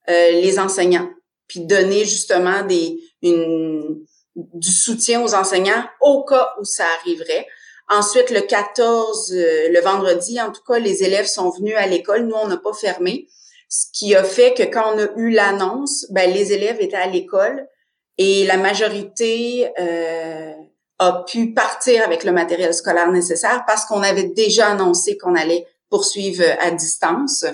euh, 0.09 0.31
les 0.33 0.59
enseignants, 0.59 1.09
puis 1.47 1.61
donné 1.61 2.05
justement 2.05 2.63
des 2.63 2.99
une, 3.23 4.05
du 4.35 4.71
soutien 4.71 5.23
aux 5.23 5.35
enseignants 5.35 5.85
au 6.01 6.25
cas 6.25 6.51
où 6.61 6.65
ça 6.65 6.85
arriverait. 7.01 7.47
Ensuite, 7.89 8.31
le 8.31 8.41
14, 8.41 9.33
le 9.35 9.81
vendredi, 9.83 10.41
en 10.41 10.51
tout 10.51 10.63
cas, 10.67 10.79
les 10.79 11.05
élèves 11.05 11.27
sont 11.27 11.51
venus 11.51 11.75
à 11.77 11.87
l'école. 11.87 12.27
Nous, 12.27 12.35
on 12.35 12.49
n'a 12.49 12.57
pas 12.57 12.73
fermé. 12.73 13.29
Ce 13.69 13.87
qui 13.93 14.15
a 14.15 14.25
fait 14.25 14.55
que 14.55 14.63
quand 14.63 14.95
on 14.95 14.99
a 14.99 15.09
eu 15.17 15.31
l'annonce, 15.31 16.07
ben, 16.11 16.31
les 16.31 16.53
élèves 16.53 16.81
étaient 16.81 16.97
à 16.97 17.09
l'école. 17.09 17.67
Et 18.19 18.47
la 18.47 18.57
majorité 18.57 19.71
euh, 19.79 20.53
a 20.99 21.25
pu 21.25 21.53
partir 21.53 22.05
avec 22.05 22.25
le 22.25 22.33
matériel 22.33 22.73
scolaire 22.73 23.11
nécessaire 23.11 23.65
parce 23.67 23.87
qu'on 23.87 24.03
avait 24.03 24.29
déjà 24.29 24.69
annoncé 24.69 25.19
qu'on 25.19 25.35
allait 25.35 25.67
poursuivre 25.91 26.45
à 26.61 26.71
distance. 26.71 27.45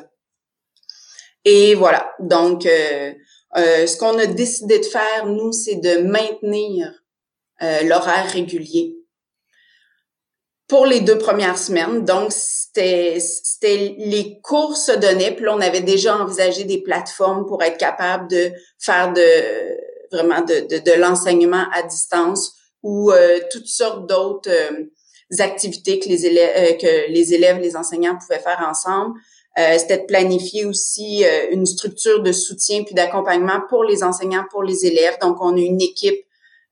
Et 1.44 1.74
voilà. 1.74 2.12
Donc, 2.20 2.66
euh, 2.66 3.12
euh, 3.56 3.86
ce 3.86 3.96
qu'on 3.96 4.18
a 4.18 4.26
décidé 4.26 4.78
de 4.78 4.84
faire, 4.84 5.26
nous, 5.26 5.52
c'est 5.52 5.76
de 5.76 5.98
maintenir 6.02 6.94
l'horaire 7.82 8.26
régulier 8.30 8.96
pour 10.66 10.86
les 10.86 11.00
deux 11.00 11.18
premières 11.18 11.58
semaines. 11.58 12.06
Donc, 12.06 12.32
c'était, 12.32 13.18
c'était 13.20 13.96
les 13.98 14.40
cours 14.40 14.78
se 14.78 14.92
donnaient, 14.92 15.32
puis 15.34 15.44
là, 15.44 15.54
on 15.54 15.60
avait 15.60 15.82
déjà 15.82 16.16
envisagé 16.16 16.64
des 16.64 16.80
plateformes 16.80 17.44
pour 17.44 17.62
être 17.62 17.76
capable 17.76 18.28
de 18.28 18.50
faire 18.78 19.12
de 19.12 19.20
vraiment 20.12 20.40
de, 20.40 20.66
de, 20.68 20.78
de 20.78 20.98
l'enseignement 20.98 21.64
à 21.72 21.82
distance 21.82 22.56
ou 22.82 23.10
euh, 23.10 23.38
toutes 23.50 23.66
sortes 23.66 24.08
d'autres 24.08 24.50
euh, 24.50 24.86
activités 25.38 25.98
que 25.98 26.08
les 26.08 26.26
élèves, 26.26 26.52
euh, 26.56 26.76
que 26.76 27.12
les 27.12 27.34
élèves, 27.34 27.58
les 27.58 27.76
enseignants 27.76 28.16
pouvaient 28.16 28.40
faire 28.40 28.64
ensemble. 28.68 29.18
C'était 29.56 29.98
de 29.98 30.04
planifier 30.04 30.64
aussi 30.64 31.24
une 31.50 31.66
structure 31.66 32.22
de 32.22 32.32
soutien 32.32 32.82
puis 32.84 32.94
d'accompagnement 32.94 33.60
pour 33.68 33.84
les 33.84 34.02
enseignants, 34.02 34.44
pour 34.50 34.62
les 34.62 34.86
élèves. 34.86 35.18
Donc, 35.20 35.36
on 35.40 35.54
a 35.54 35.60
une 35.60 35.82
équipe 35.82 36.24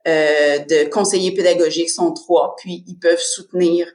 de 0.06 0.88
conseillers 0.88 1.32
pédagogiques, 1.32 1.90
sont 1.90 2.12
trois, 2.12 2.54
puis 2.56 2.84
ils 2.86 2.96
peuvent 2.98 3.20
soutenir 3.20 3.92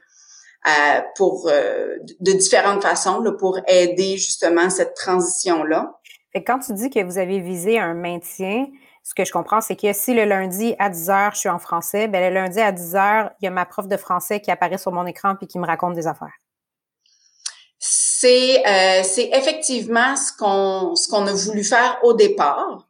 pour 1.16 1.46
de 1.48 2.32
différentes 2.32 2.82
façons 2.82 3.20
là, 3.20 3.32
pour 3.32 3.58
aider 3.66 4.16
justement 4.16 4.70
cette 4.70 4.94
transition 4.94 5.64
là. 5.64 5.98
Et 6.34 6.44
quand 6.44 6.58
tu 6.60 6.74
dis 6.74 6.90
que 6.90 7.02
vous 7.02 7.18
avez 7.18 7.40
visé 7.40 7.78
un 7.80 7.94
maintien, 7.94 8.66
ce 9.04 9.14
que 9.14 9.24
je 9.24 9.32
comprends, 9.32 9.60
c'est 9.60 9.76
que 9.76 9.92
si 9.92 10.14
le 10.14 10.24
lundi 10.24 10.74
à 10.78 10.88
10 10.88 11.10
heures, 11.10 11.32
je 11.34 11.40
suis 11.40 11.48
en 11.50 11.58
français, 11.58 12.08
ben 12.08 12.32
le 12.32 12.34
lundi 12.34 12.58
à 12.58 12.72
10 12.72 12.96
heures, 12.96 13.30
il 13.40 13.44
y 13.44 13.48
a 13.48 13.50
ma 13.50 13.66
prof 13.66 13.86
de 13.86 13.98
français 13.98 14.40
qui 14.40 14.50
apparaît 14.50 14.78
sur 14.78 14.92
mon 14.92 15.04
écran 15.04 15.36
puis 15.36 15.46
qui 15.46 15.58
me 15.58 15.66
raconte 15.66 15.94
des 15.94 16.06
affaires. 16.06 16.32
C'est 17.78 18.66
euh, 18.66 19.02
c'est 19.04 19.28
effectivement 19.34 20.16
ce 20.16 20.32
qu'on 20.32 20.96
ce 20.96 21.06
qu'on 21.06 21.26
a 21.26 21.34
voulu 21.34 21.62
faire 21.62 21.98
au 22.02 22.14
départ. 22.14 22.88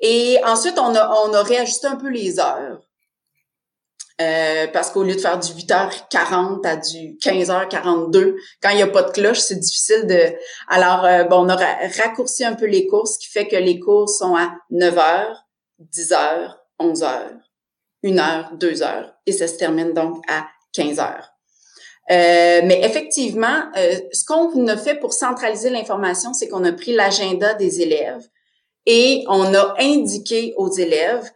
Et 0.00 0.38
ensuite, 0.44 0.78
on 0.78 0.94
a, 0.94 1.08
on 1.24 1.32
a 1.32 1.42
réajusté 1.42 1.86
un 1.86 1.96
peu 1.96 2.10
les 2.10 2.38
heures. 2.38 2.78
Euh, 4.20 4.66
parce 4.72 4.90
qu'au 4.90 5.04
lieu 5.04 5.14
de 5.14 5.20
faire 5.20 5.38
du 5.38 5.52
8h40 5.52 6.66
à 6.66 6.76
du 6.76 7.16
15h42, 7.22 8.34
quand 8.60 8.70
il 8.70 8.76
n'y 8.76 8.82
a 8.82 8.88
pas 8.88 9.02
de 9.02 9.12
cloche, 9.12 9.38
c'est 9.38 9.60
difficile 9.60 10.06
de... 10.08 10.34
Alors, 10.66 11.04
euh, 11.04 11.22
bon, 11.22 11.46
on 11.46 11.48
a 11.48 11.56
raccourci 11.56 12.44
un 12.44 12.54
peu 12.54 12.66
les 12.66 12.88
courses, 12.88 13.14
ce 13.14 13.18
qui 13.20 13.28
fait 13.28 13.46
que 13.46 13.54
les 13.54 13.78
courses 13.78 14.18
sont 14.18 14.34
à 14.34 14.56
9h, 14.72 15.36
10h, 15.94 16.56
11h, 16.80 17.20
1h, 18.02 18.58
2h, 18.58 19.12
et 19.26 19.32
ça 19.32 19.46
se 19.46 19.54
termine 19.54 19.92
donc 19.92 20.24
à 20.28 20.48
15h. 20.76 21.14
Euh, 22.10 22.60
mais 22.64 22.80
effectivement, 22.82 23.70
euh, 23.76 23.94
ce 24.12 24.24
qu'on 24.24 24.66
a 24.66 24.76
fait 24.76 24.96
pour 24.96 25.12
centraliser 25.12 25.70
l'information, 25.70 26.34
c'est 26.34 26.48
qu'on 26.48 26.64
a 26.64 26.72
pris 26.72 26.92
l'agenda 26.92 27.54
des 27.54 27.82
élèves 27.82 28.26
et 28.84 29.24
on 29.28 29.54
a 29.54 29.76
indiqué 29.78 30.54
aux 30.56 30.72
élèves 30.72 31.30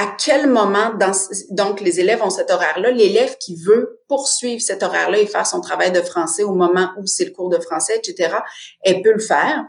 à 0.00 0.14
quel 0.16 0.46
moment, 0.46 0.94
dans, 0.94 1.10
donc 1.50 1.80
les 1.80 1.98
élèves 1.98 2.22
ont 2.22 2.30
cet 2.30 2.52
horaire-là. 2.52 2.92
L'élève 2.92 3.36
qui 3.38 3.56
veut 3.56 4.00
poursuivre 4.06 4.62
cet 4.62 4.84
horaire-là 4.84 5.18
et 5.18 5.26
faire 5.26 5.44
son 5.44 5.60
travail 5.60 5.90
de 5.90 6.00
français 6.00 6.44
au 6.44 6.54
moment 6.54 6.90
où 6.98 7.06
c'est 7.06 7.24
le 7.24 7.32
cours 7.32 7.48
de 7.48 7.58
français, 7.58 7.96
etc., 7.96 8.36
elle 8.82 9.02
peut 9.02 9.12
le 9.12 9.18
faire. 9.18 9.64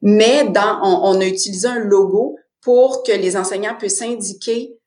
Mais 0.00 0.44
dans, 0.48 0.80
on, 0.82 1.16
on 1.16 1.20
a 1.20 1.26
utilisé 1.26 1.68
un 1.68 1.78
logo 1.78 2.36
pour 2.62 3.02
que 3.02 3.12
les 3.12 3.36
enseignants 3.36 3.76
puissent 3.76 4.00
indiquer 4.00 4.78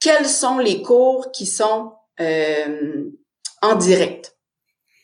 quels 0.00 0.26
sont 0.26 0.58
les 0.58 0.80
cours 0.80 1.30
qui 1.30 1.44
sont 1.44 1.92
euh, 2.18 3.04
en 3.60 3.74
direct. 3.74 4.34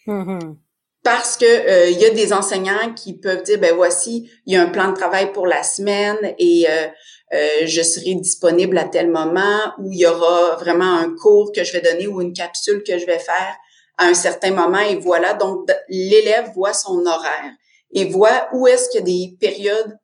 Mm-hmm. 0.07 0.57
Parce 1.05 1.37
que 1.37 1.45
euh, 1.45 1.91
il 1.91 1.99
y 1.99 2.07
a 2.07 2.11
des 2.11 2.33
enseignants 2.33 2.93
qui 2.95 3.19
peuvent 3.19 3.43
dire 3.43 3.59
ben 3.61 3.75
voici, 3.75 4.31
il 4.47 4.55
y 4.55 4.57
a 4.57 4.63
un 4.63 4.69
plan 4.69 4.89
de 4.91 4.97
travail 4.97 5.33
pour 5.33 5.47
la 5.47 5.63
semaine 5.63 6.35
et 6.39 6.67
euh, 6.69 6.89
euh, 7.35 7.67
je 7.67 7.83
serai 7.83 8.15
disponible 8.15 8.79
à 8.79 8.85
tel 8.85 9.11
moment 9.11 9.73
où 9.79 9.93
il 9.93 9.99
y 9.99 10.07
aura 10.07 10.57
vraiment 10.57 10.97
un 10.97 11.15
cours 11.15 11.53
que 11.53 11.65
je 11.65 11.73
vais 11.73 11.81
donner 11.81 12.07
ou 12.07 12.21
une 12.21 12.33
capsule 12.33 12.83
que 12.83 12.99
je 12.99 13.07
vais 13.07 13.19
faire 13.19 13.57
à 13.99 14.07
un 14.07 14.15
certain 14.15 14.53
moment 14.53 14.81
et 14.81 14.97
voilà 14.97 15.35
donc 15.35 15.69
l'élève 15.89 16.51
voit 16.55 16.73
son 16.73 17.05
horaire 17.05 17.53
et 17.93 18.07
voit 18.07 18.49
où 18.53 18.67
est-ce 18.67 18.89
qu'il 18.91 19.01
y 19.01 19.03
a 19.03 19.29
des 19.29 19.37
périodes 19.39 19.99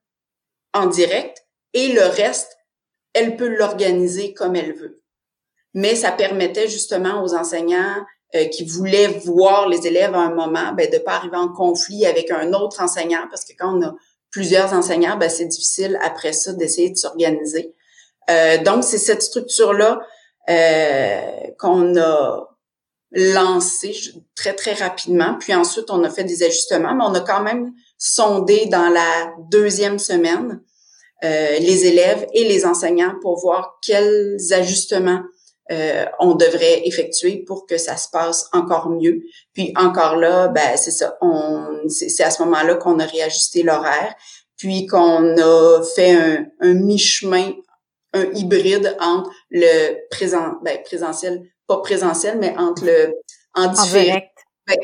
en 0.75 0.87
direct 0.87 1.47
et 1.73 1.89
le 1.89 2.03
reste 2.03 2.55
elle 3.15 3.37
peut 3.37 3.49
l'organiser 3.49 4.35
comme 4.35 4.57
elle 4.57 4.75
veut. 4.75 5.01
Mais 5.73 5.95
ça 5.95 6.13
permettait 6.13 6.69
justement 6.69 7.23
aux 7.23 7.35
enseignants 7.35 8.05
euh, 8.35 8.45
qui 8.47 8.65
voulaient 8.65 9.07
voir 9.07 9.69
les 9.69 9.87
élèves 9.87 10.15
à 10.15 10.21
un 10.21 10.35
moment, 10.35 10.73
ben, 10.73 10.91
de 10.91 10.99
pas 10.99 11.15
arriver 11.15 11.37
en 11.37 11.49
conflit 11.49 12.05
avec 12.05 12.31
un 12.31 12.53
autre 12.53 12.83
enseignant, 12.83 13.27
parce 13.31 13.45
que 13.45 13.53
quand 13.57 13.79
on 13.79 13.83
a 13.83 13.95
plusieurs 14.35 14.73
enseignants, 14.73 15.17
ben, 15.17 15.31
c'est 15.31 15.45
difficile 15.45 15.97
après 16.03 16.33
ça 16.33 16.53
d'essayer 16.53 16.91
de 16.91 16.97
s'organiser. 16.97 17.73
Euh, 18.29 18.59
donc, 18.65 18.83
c'est 18.83 18.99
cette 18.99 19.23
structure-là 19.23 20.01
euh, 20.51 21.21
qu'on 21.57 21.97
a 21.97 22.49
lancée 23.13 23.95
très, 24.35 24.53
très 24.55 24.73
rapidement. 24.73 25.37
Puis 25.39 25.55
ensuite, 25.55 25.89
on 25.89 26.03
a 26.03 26.11
fait 26.11 26.25
des 26.25 26.43
ajustements, 26.43 26.97
mais 26.97 27.05
on 27.05 27.15
a 27.15 27.21
quand 27.21 27.45
même 27.45 27.73
sondé 27.97 28.67
dans 28.67 28.89
la 28.89 29.33
deuxième 29.53 30.01
semaine 30.01 30.61
euh, 31.23 31.59
les 31.61 31.87
élèves 31.87 32.27
et 32.35 32.43
les 32.43 32.67
enseignants 32.67 33.15
pour 33.23 33.39
voir 33.39 33.79
quels 33.87 34.37
ajustements 34.51 35.23
euh, 35.71 36.05
on 36.19 36.35
devrait 36.35 36.87
effectuer 36.87 37.39
pour 37.39 37.67
que 37.67 37.79
ça 37.79 37.97
se 37.97 38.09
passe 38.09 38.49
encore 38.53 38.91
mieux. 38.91 39.23
Puis 39.53 39.73
encore 39.77 40.17
là, 40.17 40.49
ben 40.49 40.77
c'est 40.77 40.91
ça, 40.91 41.17
on 41.21 41.89
c'est 41.89 42.23
à 42.23 42.31
ce 42.31 42.43
moment-là 42.43 42.75
qu'on 42.77 42.99
a 42.99 43.07
réajusté 43.07 43.63
l'horaire, 43.63 44.15
puis 44.57 44.87
qu'on 44.87 45.37
a 45.37 45.83
fait 45.95 46.13
un, 46.13 46.47
un 46.61 46.75
mi-chemin, 46.75 47.53
un 48.13 48.25
hybride 48.35 48.97
entre 49.01 49.31
le 49.51 49.97
présent, 50.11 50.55
ben 50.63 50.83
présentiel, 50.83 51.43
pas 51.67 51.79
présentiel, 51.79 52.39
mais 52.39 52.57
entre 52.59 52.85
le 52.85 53.15
en 53.55 53.69
différé, 53.69 54.31
ben, 54.67 54.77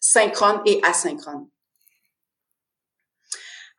synchrone 0.00 0.60
et 0.66 0.80
asynchrone. 0.82 1.46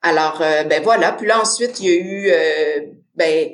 Alors, 0.01 0.41
euh, 0.41 0.63
ben 0.63 0.81
voilà. 0.83 1.11
Puis 1.11 1.27
là, 1.27 1.41
ensuite, 1.41 1.79
il 1.79 1.85
y 1.85 1.91
a 1.91 1.95
eu, 1.95 2.29
euh, 2.31 2.93
ben, 3.15 3.51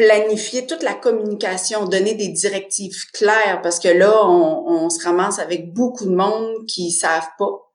planifier 0.00 0.66
toute 0.66 0.82
la 0.82 0.94
communication, 0.94 1.84
donner 1.84 2.14
des 2.14 2.28
directives 2.28 3.04
claires, 3.12 3.60
parce 3.62 3.78
que 3.78 3.88
là, 3.88 4.26
on, 4.26 4.88
se 4.88 5.04
ramasse 5.04 5.38
avec 5.38 5.74
beaucoup 5.74 6.06
de 6.06 6.14
monde 6.14 6.64
qui 6.66 6.90
savent 6.90 7.28
pas 7.38 7.70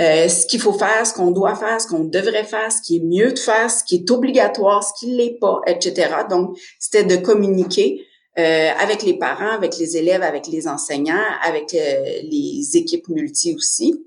euh, 0.00 0.28
ce 0.28 0.44
qu'il 0.46 0.60
faut 0.60 0.72
faire, 0.72 1.06
ce 1.06 1.14
qu'on 1.14 1.30
doit 1.30 1.54
faire, 1.54 1.80
ce 1.80 1.86
qu'on 1.86 2.02
devrait 2.02 2.42
faire, 2.42 2.72
ce 2.72 2.82
qui 2.82 2.96
est 2.96 3.04
mieux 3.04 3.32
de 3.32 3.38
faire, 3.38 3.70
ce 3.70 3.84
qui 3.84 3.94
est 3.94 4.10
obligatoire, 4.10 4.82
ce 4.82 4.90
qui 4.98 5.12
l'est 5.12 5.38
pas, 5.40 5.60
etc. 5.68 6.16
Donc, 6.28 6.58
c'était 6.80 7.04
de 7.04 7.14
communiquer 7.14 8.04
euh, 8.40 8.70
avec 8.80 9.04
les 9.04 9.16
parents, 9.16 9.52
avec 9.52 9.78
les 9.78 9.96
élèves, 9.96 10.24
avec 10.24 10.48
les 10.48 10.66
enseignants, 10.66 11.24
avec 11.44 11.72
euh, 11.74 12.02
les 12.24 12.76
équipes 12.76 13.06
multi 13.08 13.54
aussi. 13.54 14.04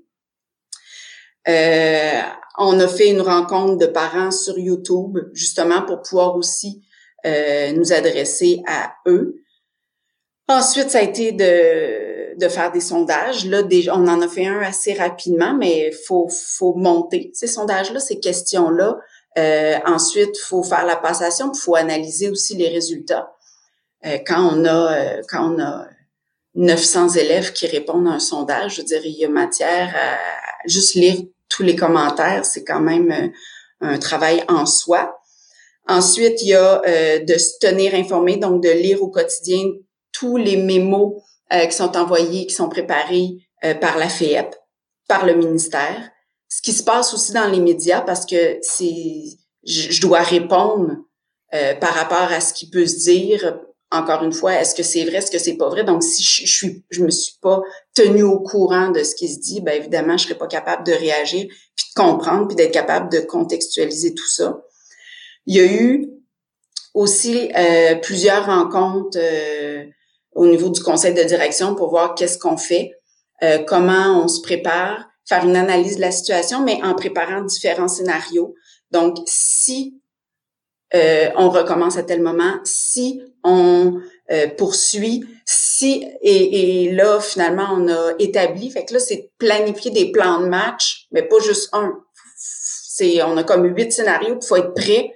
on 1.46 2.80
a 2.80 2.88
fait 2.88 3.08
une 3.08 3.22
rencontre 3.22 3.78
de 3.78 3.86
parents 3.86 4.30
sur 4.30 4.58
YouTube, 4.58 5.16
justement 5.32 5.80
pour 5.86 6.02
pouvoir 6.02 6.36
aussi 6.36 6.82
euh, 7.26 7.72
nous 7.72 7.92
adresser 7.92 8.62
à 8.66 8.94
eux. 9.06 9.36
Ensuite, 10.48 10.90
ça 10.90 10.98
a 10.98 11.02
été 11.02 11.32
de, 11.32 12.36
de 12.38 12.48
faire 12.48 12.72
des 12.72 12.80
sondages. 12.80 13.46
Là, 13.46 13.62
déjà, 13.62 13.94
on 13.94 14.06
en 14.08 14.20
a 14.20 14.28
fait 14.28 14.46
un 14.46 14.60
assez 14.60 14.94
rapidement, 14.94 15.54
mais 15.54 15.92
faut 15.92 16.28
faut 16.28 16.74
monter 16.74 17.30
ces 17.34 17.46
sondages-là, 17.46 18.00
ces 18.00 18.18
questions-là. 18.18 18.98
Euh, 19.38 19.78
ensuite, 19.86 20.36
faut 20.38 20.62
faire 20.62 20.84
la 20.84 20.96
passation, 20.96 21.54
faut 21.54 21.76
analyser 21.76 22.30
aussi 22.30 22.56
les 22.56 22.68
résultats. 22.68 23.32
Euh, 24.06 24.18
quand 24.26 24.40
on 24.40 24.64
a 24.64 24.92
euh, 24.92 25.22
quand 25.28 25.54
on 25.54 25.60
a 25.60 25.86
900 26.54 27.10
élèves 27.10 27.52
qui 27.52 27.66
répondent 27.66 28.08
à 28.08 28.12
un 28.12 28.18
sondage, 28.18 28.76
je 28.76 28.82
dire, 28.82 29.00
il 29.04 29.12
y 29.12 29.24
a 29.24 29.28
matière 29.28 29.94
à 29.94 30.18
juste 30.66 30.94
lire 30.94 31.16
tous 31.48 31.62
les 31.62 31.76
commentaires, 31.76 32.44
c'est 32.44 32.64
quand 32.64 32.80
même 32.80 33.12
euh, 33.12 33.28
un 33.80 33.98
travail 33.98 34.44
en 34.48 34.66
soi. 34.66 35.19
Ensuite, 35.90 36.40
il 36.42 36.50
y 36.50 36.54
a 36.54 36.80
euh, 36.86 37.18
de 37.18 37.36
se 37.36 37.58
tenir 37.58 37.96
informé, 37.96 38.36
donc 38.36 38.62
de 38.62 38.68
lire 38.68 39.02
au 39.02 39.08
quotidien 39.08 39.72
tous 40.12 40.36
les 40.36 40.56
mémos 40.56 41.20
euh, 41.52 41.66
qui 41.66 41.74
sont 41.74 41.96
envoyés, 41.96 42.46
qui 42.46 42.54
sont 42.54 42.68
préparés 42.68 43.30
euh, 43.64 43.74
par 43.74 43.98
la 43.98 44.08
FEP, 44.08 44.54
par 45.08 45.26
le 45.26 45.34
ministère. 45.34 46.08
Ce 46.48 46.62
qui 46.62 46.72
se 46.72 46.84
passe 46.84 47.12
aussi 47.12 47.32
dans 47.32 47.48
les 47.48 47.58
médias, 47.58 48.02
parce 48.02 48.24
que 48.24 48.58
c'est, 48.62 49.24
je, 49.64 50.00
dois 50.00 50.20
répondre 50.20 50.96
par 51.80 51.94
rapport 51.94 52.30
à 52.32 52.40
ce 52.40 52.54
qui 52.54 52.70
peut 52.70 52.86
se 52.86 52.98
dire. 53.00 53.58
Encore 53.90 54.22
une 54.22 54.32
fois, 54.32 54.54
est-ce 54.54 54.76
que 54.76 54.84
c'est 54.84 55.04
vrai, 55.04 55.16
est-ce 55.16 55.32
que 55.32 55.38
c'est 55.40 55.56
pas 55.56 55.68
vrai? 55.68 55.82
Donc, 55.82 56.04
si 56.04 56.22
je, 56.22 56.46
je 56.46 56.52
suis, 56.52 56.84
je 56.90 57.02
me 57.02 57.10
suis 57.10 57.34
pas 57.42 57.60
tenue 57.94 58.22
au 58.22 58.38
courant 58.38 58.90
de 58.90 59.02
ce 59.02 59.16
qui 59.16 59.26
se 59.26 59.40
dit, 59.40 59.60
ben 59.60 59.74
évidemment, 59.74 60.16
je 60.16 60.24
serais 60.24 60.38
pas 60.38 60.46
capable 60.46 60.86
de 60.86 60.92
réagir, 60.92 61.48
puis 61.74 61.86
de 61.96 62.00
comprendre, 62.00 62.46
puis 62.46 62.54
d'être 62.54 62.72
capable 62.72 63.10
de 63.10 63.18
contextualiser 63.18 64.14
tout 64.14 64.28
ça. 64.28 64.60
Il 65.46 65.56
y 65.56 65.60
a 65.60 65.64
eu 65.64 66.10
aussi 66.94 67.50
euh, 67.56 67.96
plusieurs 67.96 68.46
rencontres 68.46 69.18
euh, 69.20 69.84
au 70.32 70.46
niveau 70.46 70.68
du 70.70 70.82
conseil 70.82 71.14
de 71.14 71.22
direction 71.22 71.74
pour 71.74 71.90
voir 71.90 72.14
qu'est-ce 72.14 72.38
qu'on 72.38 72.56
fait, 72.56 72.92
euh, 73.42 73.58
comment 73.66 74.22
on 74.22 74.28
se 74.28 74.40
prépare, 74.40 75.06
faire 75.28 75.44
une 75.44 75.56
analyse 75.56 75.96
de 75.96 76.00
la 76.00 76.10
situation, 76.10 76.62
mais 76.62 76.80
en 76.82 76.94
préparant 76.94 77.42
différents 77.42 77.88
scénarios. 77.88 78.54
Donc, 78.90 79.18
si 79.26 79.96
on 80.92 81.50
recommence 81.50 81.96
à 81.96 82.02
tel 82.02 82.20
moment, 82.20 82.58
si 82.64 83.22
on 83.44 84.00
poursuit, 84.58 85.24
si 85.46 86.04
et, 86.20 86.86
et, 86.86 86.92
là 86.92 87.20
finalement 87.20 87.68
on 87.74 87.86
a 87.86 88.14
établi, 88.18 88.72
fait 88.72 88.84
que 88.84 88.94
là 88.94 88.98
c'est 88.98 89.30
planifier 89.38 89.92
des 89.92 90.10
plans 90.10 90.40
de 90.40 90.46
match, 90.46 91.06
mais 91.12 91.22
pas 91.22 91.38
juste 91.38 91.68
un. 91.72 91.92
C'est 92.36 93.22
on 93.22 93.36
a 93.36 93.44
comme 93.44 93.72
huit 93.72 93.92
scénarios, 93.92 94.38
il 94.42 94.44
faut 94.44 94.56
être 94.56 94.74
prêt 94.74 95.14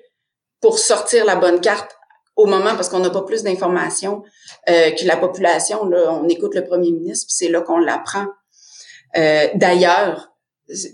pour 0.65 0.79
sortir 0.79 1.27
la 1.27 1.37
bonne 1.37 1.61
carte 1.61 1.91
au 2.37 2.47
moment, 2.47 2.75
parce 2.75 2.89
qu'on 2.89 3.01
n'a 3.01 3.11
pas 3.11 3.21
plus 3.21 3.43
d'informations 3.43 4.23
euh, 4.71 4.93
que 4.93 5.05
la 5.05 5.19
population. 5.19 5.85
Là, 5.85 6.11
on 6.11 6.27
écoute 6.27 6.55
le 6.55 6.65
premier 6.65 6.91
ministre, 6.91 7.27
puis 7.27 7.35
c'est 7.37 7.49
là 7.51 7.61
qu'on 7.61 7.77
l'apprend. 7.77 8.25
Euh, 9.19 9.49
D'ailleurs, 9.57 10.33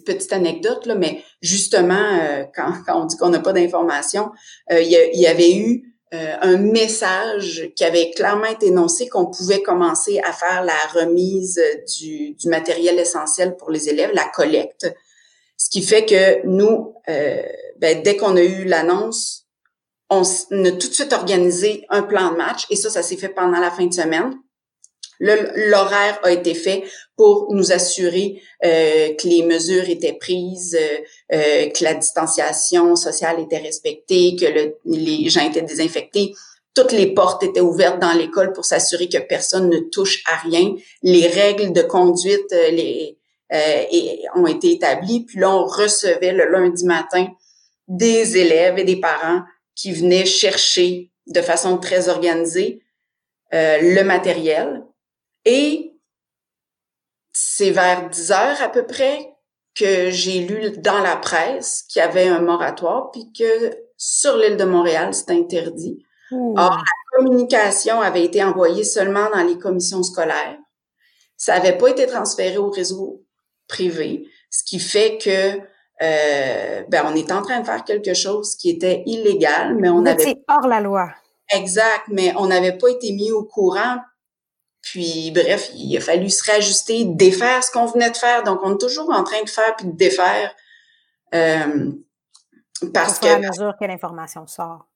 petite 0.04 0.32
anecdote, 0.32 0.86
là, 0.86 0.96
mais 0.96 1.22
justement, 1.40 2.18
euh, 2.20 2.42
quand, 2.52 2.72
quand, 2.84 3.00
on 3.00 3.04
dit 3.04 3.16
qu'on 3.16 3.28
n'a 3.28 3.38
pas 3.38 3.52
d'informations, 3.52 4.32
euh, 4.72 4.80
il 4.80 4.90
y, 4.90 5.26
avait 5.28 5.54
eu 5.54 5.94
un 6.12 6.56
message 6.56 7.70
qui 7.76 7.84
avait 7.84 8.10
clairement 8.10 8.46
été 8.46 8.66
énoncé 8.66 9.08
qu'on 9.08 9.26
pouvait 9.26 9.62
commencer 9.62 10.20
à 10.24 10.32
faire 10.32 10.64
la 10.64 11.00
remise 11.00 11.62
du, 11.96 12.34
du, 12.34 12.48
matériel 12.48 12.98
essentiel 12.98 13.56
pour 13.56 13.70
les 13.70 13.88
élèves, 13.88 14.10
la 14.14 14.24
collecte. 14.24 14.92
Ce 15.56 15.70
qui 15.70 15.82
fait 15.82 16.04
que 16.04 16.44
nous, 16.44 16.96
ben, 17.06 18.02
dès 18.02 18.16
qu'on 18.16 18.36
a 18.36 18.42
eu 18.42 18.64
l'annonce, 18.64 19.46
on 20.10 20.22
a 20.22 20.70
tout 20.72 20.88
de 20.88 20.92
suite 20.92 21.12
organisé 21.12 21.86
un 21.88 22.02
plan 22.02 22.32
de 22.32 22.36
match 22.36 22.66
et 22.68 22.76
ça, 22.76 22.90
ça 22.90 23.02
s'est 23.02 23.16
fait 23.16 23.28
pendant 23.28 23.60
la 23.60 23.70
fin 23.70 23.86
de 23.86 23.94
semaine. 23.94 24.34
L'horaire 25.20 26.18
a 26.22 26.32
été 26.32 26.54
fait 26.54 26.82
pour 27.14 27.52
nous 27.52 27.72
assurer 27.72 28.40
euh, 28.64 29.14
que 29.14 29.28
les 29.28 29.42
mesures 29.42 29.88
étaient 29.88 30.14
prises, 30.14 30.76
euh, 31.30 31.68
que 31.68 31.84
la 31.84 31.94
distanciation 31.94 32.96
sociale 32.96 33.38
était 33.40 33.58
respectée, 33.58 34.34
que 34.34 34.46
le, 34.46 34.76
les 34.86 35.28
gens 35.28 35.46
étaient 35.46 35.62
désinfectés. 35.62 36.32
Toutes 36.74 36.92
les 36.92 37.12
portes 37.12 37.42
étaient 37.42 37.60
ouvertes 37.60 38.00
dans 38.00 38.12
l'école 38.12 38.52
pour 38.52 38.64
s'assurer 38.64 39.08
que 39.08 39.18
personne 39.18 39.68
ne 39.68 39.78
touche 39.78 40.22
à 40.26 40.36
rien. 40.36 40.74
Les 41.02 41.26
règles 41.26 41.74
de 41.74 41.82
conduite 41.82 42.50
les, 42.72 43.18
ont 44.36 44.46
été 44.46 44.72
établies. 44.72 45.26
Puis 45.26 45.38
là, 45.38 45.50
on 45.50 45.66
recevait 45.66 46.32
le 46.32 46.50
lundi 46.50 46.86
matin 46.86 47.26
des 47.88 48.38
élèves 48.38 48.78
et 48.78 48.84
des 48.84 49.00
parents 49.00 49.42
qui 49.80 49.92
venaient 49.92 50.26
chercher 50.26 51.10
de 51.26 51.40
façon 51.40 51.78
très 51.78 52.10
organisée 52.10 52.82
euh, 53.54 53.78
le 53.80 54.02
matériel. 54.02 54.84
Et 55.46 55.96
c'est 57.32 57.70
vers 57.70 58.10
10 58.10 58.32
heures 58.32 58.62
à 58.62 58.68
peu 58.68 58.86
près 58.86 59.34
que 59.74 60.10
j'ai 60.10 60.40
lu 60.40 60.70
dans 60.78 60.98
la 60.98 61.16
presse 61.16 61.84
qu'il 61.88 62.00
y 62.00 62.02
avait 62.02 62.28
un 62.28 62.40
moratoire, 62.40 63.10
puis 63.10 63.32
que 63.32 63.70
sur 63.96 64.36
l'île 64.36 64.58
de 64.58 64.64
Montréal, 64.64 65.14
c'est 65.14 65.30
interdit. 65.30 66.04
Or, 66.32 66.76
la 66.76 67.16
communication 67.16 68.00
avait 68.00 68.24
été 68.24 68.44
envoyée 68.44 68.84
seulement 68.84 69.30
dans 69.30 69.42
les 69.42 69.58
commissions 69.58 70.02
scolaires. 70.02 70.58
Ça 71.36 71.54
n'avait 71.54 71.78
pas 71.78 71.88
été 71.88 72.06
transféré 72.06 72.58
au 72.58 72.70
réseau 72.70 73.24
privé, 73.66 74.28
ce 74.50 74.62
qui 74.62 74.78
fait 74.78 75.16
que 75.18 75.60
euh, 76.02 76.82
ben 76.88 77.04
on 77.06 77.14
est 77.14 77.30
en 77.30 77.42
train 77.42 77.60
de 77.60 77.66
faire 77.66 77.84
quelque 77.84 78.14
chose 78.14 78.54
qui 78.56 78.70
était 78.70 79.02
illégal, 79.06 79.76
mais 79.76 79.88
on 79.88 80.04
avait 80.06 80.22
c'est 80.22 80.42
hors 80.48 80.66
la 80.66 80.80
loi. 80.80 81.10
Exact, 81.52 82.04
mais 82.08 82.32
on 82.36 82.46
n'avait 82.46 82.76
pas 82.78 82.88
été 82.88 83.12
mis 83.12 83.32
au 83.32 83.44
courant. 83.44 83.98
Puis 84.82 85.30
bref, 85.32 85.70
il 85.74 85.94
a 85.96 86.00
fallu 86.00 86.30
se 86.30 86.42
réajuster, 86.44 87.04
défaire 87.04 87.62
ce 87.62 87.70
qu'on 87.70 87.84
venait 87.84 88.10
de 88.10 88.16
faire. 88.16 88.44
Donc 88.44 88.60
on 88.62 88.74
est 88.74 88.80
toujours 88.80 89.10
en 89.10 89.24
train 89.24 89.42
de 89.42 89.50
faire 89.50 89.76
puis 89.76 89.86
de 89.86 89.96
défaire 89.96 90.54
euh, 91.34 91.92
parce 92.94 93.18
que 93.18 93.26
à 93.26 93.38
mesure 93.38 93.74
que 93.78 93.84
l'information 93.84 94.46
sort. 94.46 94.86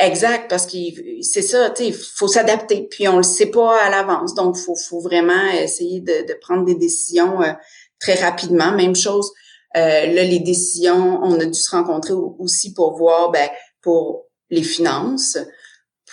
Exact, 0.00 0.48
parce 0.48 0.66
que 0.66 0.76
c'est 1.22 1.42
ça, 1.42 1.70
tu 1.70 1.86
sais, 1.86 1.92
faut 1.92 2.28
s'adapter, 2.28 2.86
puis 2.88 3.08
on 3.08 3.16
le 3.16 3.24
sait 3.24 3.50
pas 3.50 3.82
à 3.82 3.90
l'avance, 3.90 4.32
donc 4.32 4.56
faut 4.56 4.76
faut 4.76 5.00
vraiment 5.00 5.48
essayer 5.54 6.00
de, 6.00 6.24
de 6.24 6.34
prendre 6.40 6.64
des 6.64 6.76
décisions 6.76 7.42
euh, 7.42 7.52
très 7.98 8.14
rapidement. 8.14 8.70
Même 8.70 8.94
chose, 8.94 9.32
là, 9.74 10.04
les 10.06 10.40
décisions, 10.40 11.20
on 11.22 11.38
a 11.38 11.44
dû 11.44 11.58
se 11.58 11.70
rencontrer 11.70 12.14
aussi 12.14 12.72
pour 12.72 12.96
voir, 12.96 13.30
ben, 13.30 13.48
pour 13.82 14.26
les 14.50 14.62
finances, 14.62 15.38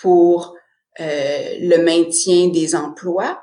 pour 0.01 0.55
euh, 0.99 1.55
le 1.59 1.77
maintien 1.77 2.47
des 2.49 2.75
emplois, 2.75 3.41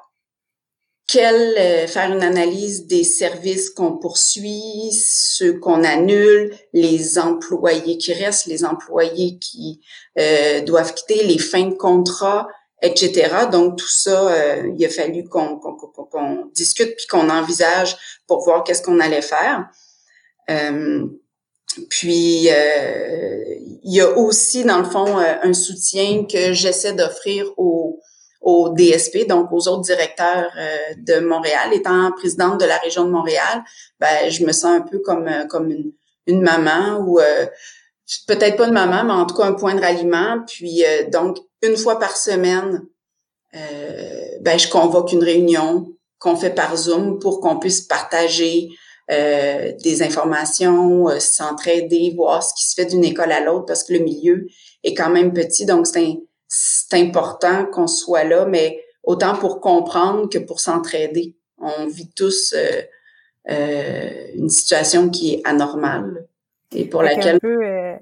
euh, 1.14 1.86
faire 1.86 2.10
une 2.10 2.22
analyse 2.22 2.86
des 2.86 3.04
services 3.04 3.68
qu'on 3.68 3.98
poursuit, 3.98 4.90
ceux 4.92 5.58
qu'on 5.58 5.84
annule, 5.84 6.56
les 6.72 7.18
employés 7.18 7.98
qui 7.98 8.14
restent, 8.14 8.46
les 8.46 8.64
employés 8.64 9.38
qui 9.38 9.82
doivent 10.66 10.94
quitter, 10.94 11.24
les 11.24 11.38
fins 11.38 11.68
de 11.68 11.74
contrat, 11.74 12.48
etc. 12.80 13.46
Donc 13.50 13.76
tout 13.76 13.90
ça, 13.90 14.56
il 14.64 14.82
a 14.84 14.88
fallu 14.88 15.28
qu'on 15.28 15.60
discute 16.54 16.96
puis 16.96 17.06
qu'on 17.06 17.28
envisage 17.28 17.96
pour 18.26 18.42
voir 18.42 18.64
qu'est-ce 18.64 18.82
qu'on 18.82 19.00
allait 19.00 19.20
faire. 19.20 19.68
Euh, 20.50 21.06
puis, 21.88 22.48
euh, 22.50 23.44
il 23.82 23.94
y 23.94 24.00
a 24.00 24.10
aussi, 24.10 24.64
dans 24.64 24.78
le 24.78 24.84
fond, 24.84 25.18
euh, 25.18 25.34
un 25.42 25.52
soutien 25.52 26.24
que 26.24 26.52
j'essaie 26.52 26.92
d'offrir 26.92 27.46
aux 27.56 28.68
DSP, 28.70 29.26
donc 29.28 29.52
aux 29.52 29.68
autres 29.68 29.82
directeurs 29.82 30.50
de 30.98 31.20
Montréal. 31.20 31.72
Étant 31.72 32.10
présidente 32.12 32.60
de 32.60 32.64
la 32.64 32.76
région 32.78 33.04
de 33.04 33.10
Montréal, 33.10 33.62
ben, 34.00 34.28
je 34.28 34.44
me 34.44 34.52
sens 34.52 34.76
un 34.76 34.80
peu 34.80 34.98
comme, 34.98 35.30
comme 35.48 35.70
une, 35.70 35.92
une 36.26 36.42
maman 36.42 36.98
ou 36.98 37.20
peut-être 38.26 38.56
pas 38.56 38.66
une 38.66 38.72
maman, 38.72 39.04
mais 39.04 39.12
en 39.12 39.26
tout 39.26 39.36
cas 39.36 39.44
un 39.44 39.52
point 39.52 39.74
de 39.74 39.80
ralliement. 39.80 40.40
Puis, 40.46 40.82
donc, 41.12 41.38
une 41.62 41.76
fois 41.76 42.00
par 42.00 42.16
semaine, 42.16 42.82
ben, 43.52 44.58
je 44.58 44.68
convoque 44.68 45.12
une 45.12 45.22
réunion 45.22 45.94
qu'on 46.18 46.36
fait 46.36 46.54
par 46.54 46.76
Zoom 46.76 47.20
pour 47.20 47.40
qu'on 47.40 47.58
puisse 47.58 47.82
partager 47.82 48.70
euh, 49.10 49.72
des 49.82 50.02
informations, 50.02 51.08
euh, 51.08 51.18
s'entraider, 51.18 52.12
voir 52.16 52.42
ce 52.42 52.54
qui 52.54 52.66
se 52.68 52.74
fait 52.74 52.86
d'une 52.86 53.04
école 53.04 53.32
à 53.32 53.40
l'autre 53.40 53.66
parce 53.66 53.82
que 53.82 53.92
le 53.92 53.98
milieu 53.98 54.46
est 54.84 54.94
quand 54.94 55.10
même 55.10 55.32
petit, 55.32 55.66
donc 55.66 55.86
c'est 55.86 56.98
important 56.98 57.66
qu'on 57.66 57.88
soit 57.88 58.24
là, 58.24 58.44
mais 58.44 58.84
autant 59.02 59.34
pour 59.34 59.60
comprendre 59.60 60.28
que 60.28 60.38
pour 60.38 60.60
s'entraider. 60.60 61.36
On 61.58 61.86
vit 61.86 62.10
tous 62.10 62.54
euh, 63.48 64.26
une 64.34 64.48
situation 64.48 65.10
qui 65.10 65.34
est 65.34 65.40
anormale 65.44 66.26
et 66.72 66.84
pour 66.84 67.02
laquelle... 67.02 67.36
Un 67.36 67.38
peu, 67.38 67.98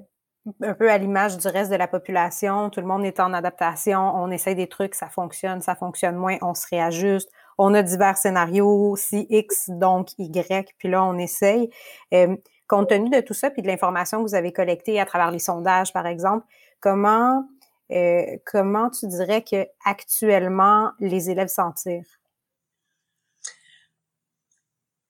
un 0.62 0.74
peu 0.74 0.90
à 0.90 0.98
l'image 0.98 1.36
du 1.38 1.48
reste 1.48 1.70
de 1.70 1.76
la 1.76 1.88
population, 1.88 2.70
tout 2.70 2.80
le 2.80 2.86
monde 2.86 3.04
est 3.04 3.20
en 3.20 3.32
adaptation, 3.32 4.00
on 4.16 4.30
essaye 4.30 4.54
des 4.54 4.68
trucs, 4.68 4.94
ça 4.94 5.08
fonctionne, 5.08 5.60
ça 5.60 5.74
fonctionne 5.74 6.16
moins, 6.16 6.36
on 6.42 6.54
se 6.54 6.66
réajuste, 6.70 7.30
on 7.62 7.74
a 7.74 7.82
divers 7.82 8.16
scénarios, 8.16 8.96
si 8.96 9.26
X, 9.28 9.68
donc 9.68 10.08
Y, 10.18 10.74
puis 10.78 10.88
là, 10.88 11.04
on 11.04 11.18
essaye. 11.18 11.68
Euh, 12.14 12.34
compte 12.66 12.88
tenu 12.88 13.10
de 13.10 13.20
tout 13.20 13.34
ça, 13.34 13.50
puis 13.50 13.60
de 13.60 13.66
l'information 13.66 14.18
que 14.18 14.28
vous 14.28 14.34
avez 14.34 14.50
collectée 14.50 14.98
à 14.98 15.04
travers 15.04 15.30
les 15.30 15.38
sondages, 15.38 15.92
par 15.92 16.06
exemple, 16.06 16.46
comment, 16.80 17.44
euh, 17.92 18.22
comment 18.46 18.88
tu 18.88 19.06
dirais 19.08 19.42
que 19.42 19.66
actuellement 19.84 20.92
les 21.00 21.28
élèves 21.28 21.48
s'en 21.48 21.72
tirent? 21.72 22.18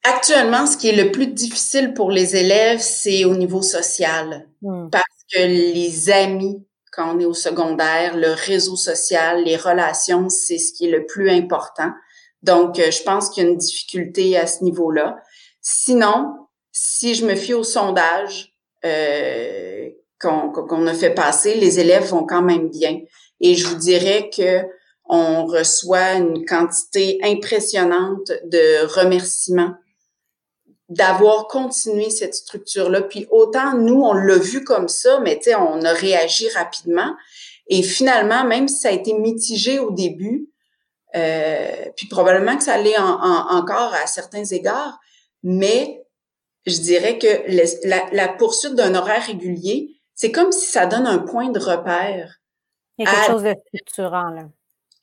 Actuellement, 0.03 0.67
ce 0.67 0.77
qui 0.77 0.89
est 0.89 1.05
le 1.05 1.13
plus 1.13 1.29
difficile 1.29 1.95
pour 1.95 2.11
les 2.11 2.35
élèves, 2.35 2.81
c'est 2.81 3.25
au 3.27 3.37
niveau 3.37 3.63
social. 3.63 4.49
Hmm. 4.63 4.89
Parce 4.91 5.05
que 5.33 5.41
les 5.41 6.11
amis, 6.11 6.67
quand 6.91 7.15
on 7.15 7.21
est 7.21 7.27
au 7.27 7.35
secondaire, 7.35 8.17
le 8.17 8.33
réseau 8.33 8.75
social, 8.75 9.45
les 9.45 9.57
relations, 9.57 10.29
c'est 10.31 10.59
ce 10.59 10.73
qui 10.73 10.89
est 10.89 10.91
le 10.91 11.07
plus 11.07 11.31
important. 11.31 11.93
Donc, 12.43 12.79
euh, 12.79 12.91
je 12.91 13.03
pense 13.03 13.31
qu'il 13.31 13.45
y 13.45 13.47
a 13.47 13.51
une 13.51 13.57
difficulté 13.57 14.37
à 14.37 14.47
ce 14.47 14.65
niveau-là. 14.65 15.21
Sinon, 15.61 16.35
si 16.73 17.15
je 17.15 17.27
me 17.27 17.35
fie 17.35 17.55
au 17.55 17.65
sondage 17.65 18.55
euh, 18.85 19.91
qu'on 20.19 20.87
a 20.87 20.95
fait 20.95 21.15
passer, 21.15 21.55
les 21.55 21.81
élèves 21.81 22.09
vont 22.09 22.25
quand 22.25 22.43
même 22.43 22.69
bien. 22.69 23.01
Et 23.41 23.55
je 23.55 23.67
vous 23.67 23.77
dirais 23.77 24.31
que 24.35 24.63
on 25.13 25.45
reçoit 25.47 26.13
une 26.13 26.45
quantité 26.45 27.19
impressionnante 27.23 28.31
de 28.45 28.87
remerciements 28.87 29.75
d'avoir 30.89 31.47
continué 31.47 32.11
cette 32.11 32.35
structure-là. 32.35 33.03
Puis 33.03 33.27
autant 33.31 33.77
nous, 33.77 34.03
on 34.03 34.13
l'a 34.13 34.39
vu 34.39 34.63
comme 34.65 34.89
ça, 34.89 35.21
mais 35.21 35.41
on 35.57 35.83
a 35.83 35.93
réagi 35.93 36.49
rapidement. 36.51 37.15
Et 37.69 37.83
finalement, 37.83 38.45
même 38.45 38.69
si 38.69 38.81
ça 38.81 38.89
a 38.89 38.93
été 38.93 39.15
mitigé 39.15 39.79
au 39.79 39.93
début, 39.93 40.50
euh, 41.17 41.87
puis 41.97 42.07
probablement 42.09 42.57
que 42.57 42.63
ça 42.63 42.79
l'est 42.79 42.99
encore 42.99 43.95
à 43.95 44.07
certains 44.07 44.45
égards, 44.45 44.99
mais 45.43 46.05
je 46.67 46.79
dirais 46.79 47.19
que 47.19 48.15
la, 48.15 48.29
poursuite 48.29 48.75
d'un 48.75 48.95
horaire 48.95 49.25
régulier, 49.27 49.97
c'est 50.15 50.31
comme 50.31 50.53
si 50.53 50.67
ça 50.67 50.87
donne 50.87 51.07
un 51.07 51.19
point 51.19 51.51
de 51.51 51.59
repère. 51.59 52.41
Il 52.99 53.07
y 53.07 53.09
a 53.09 53.13
quelque 53.13 53.31
chose 53.31 53.43
de 53.43 53.55
structurant, 53.69 54.31
là. 54.31 54.49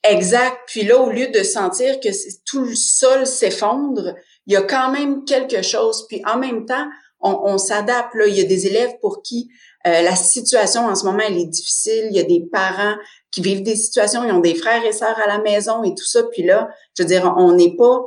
Exact. 0.04 0.56
Puis 0.68 0.84
là, 0.84 0.98
au 0.98 1.10
lieu 1.10 1.28
de 1.28 1.42
sentir 1.42 1.98
que 1.98 2.08
tout 2.46 2.64
le 2.64 2.74
sol 2.76 3.26
s'effondre, 3.26 4.14
il 4.46 4.54
y 4.54 4.56
a 4.56 4.62
quand 4.62 4.92
même 4.92 5.24
quelque 5.24 5.60
chose. 5.60 6.06
Puis 6.06 6.22
en 6.24 6.38
même 6.38 6.66
temps, 6.66 6.88
on, 7.20 7.32
on 7.42 7.58
s'adapte. 7.58 8.14
Là, 8.14 8.28
il 8.28 8.36
y 8.38 8.40
a 8.40 8.44
des 8.44 8.68
élèves 8.68 8.94
pour 9.00 9.22
qui 9.22 9.50
euh, 9.88 10.02
la 10.02 10.14
situation 10.16 10.86
en 10.86 10.94
ce 10.94 11.04
moment, 11.04 11.22
elle 11.26 11.38
est 11.38 11.46
difficile. 11.46 12.08
Il 12.10 12.16
y 12.16 12.20
a 12.20 12.24
des 12.24 12.46
parents 12.52 12.96
qui 13.30 13.40
vivent 13.40 13.62
des 13.62 13.76
situations, 13.76 14.24
ils 14.24 14.32
ont 14.32 14.40
des 14.40 14.54
frères 14.54 14.84
et 14.84 14.92
sœurs 14.92 15.18
à 15.18 15.26
la 15.26 15.38
maison 15.38 15.82
et 15.82 15.94
tout 15.94 16.04
ça. 16.04 16.22
Puis 16.24 16.42
là, 16.42 16.68
je 16.96 17.02
veux 17.02 17.08
dire, 17.08 17.34
on 17.36 17.52
n'est 17.52 17.76
pas 17.76 18.00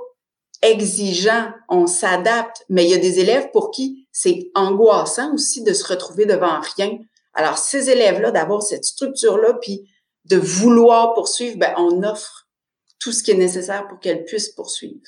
exigeant, 0.61 1.51
on 1.69 1.87
s'adapte. 1.87 2.63
Mais 2.69 2.85
il 2.85 2.91
y 2.91 2.93
a 2.93 2.99
des 2.99 3.19
élèves 3.19 3.49
pour 3.51 3.71
qui 3.71 4.07
c'est 4.11 4.51
angoissant 4.55 5.33
aussi 5.33 5.63
de 5.63 5.73
se 5.73 5.85
retrouver 5.85 6.25
devant 6.25 6.59
rien. 6.75 6.97
Alors, 7.33 7.57
ces 7.57 7.89
élèves-là, 7.89 8.31
d'avoir 8.31 8.61
cette 8.61 8.83
structure-là, 8.83 9.53
puis 9.61 9.89
de 10.25 10.37
vouloir 10.37 11.13
poursuivre, 11.13 11.57
ben, 11.57 11.73
on 11.77 12.03
offre 12.03 12.47
tout 12.99 13.11
ce 13.11 13.23
qui 13.23 13.31
est 13.31 13.35
nécessaire 13.35 13.87
pour 13.87 13.99
qu'elles 13.99 14.25
puissent 14.25 14.49
poursuivre. 14.49 15.01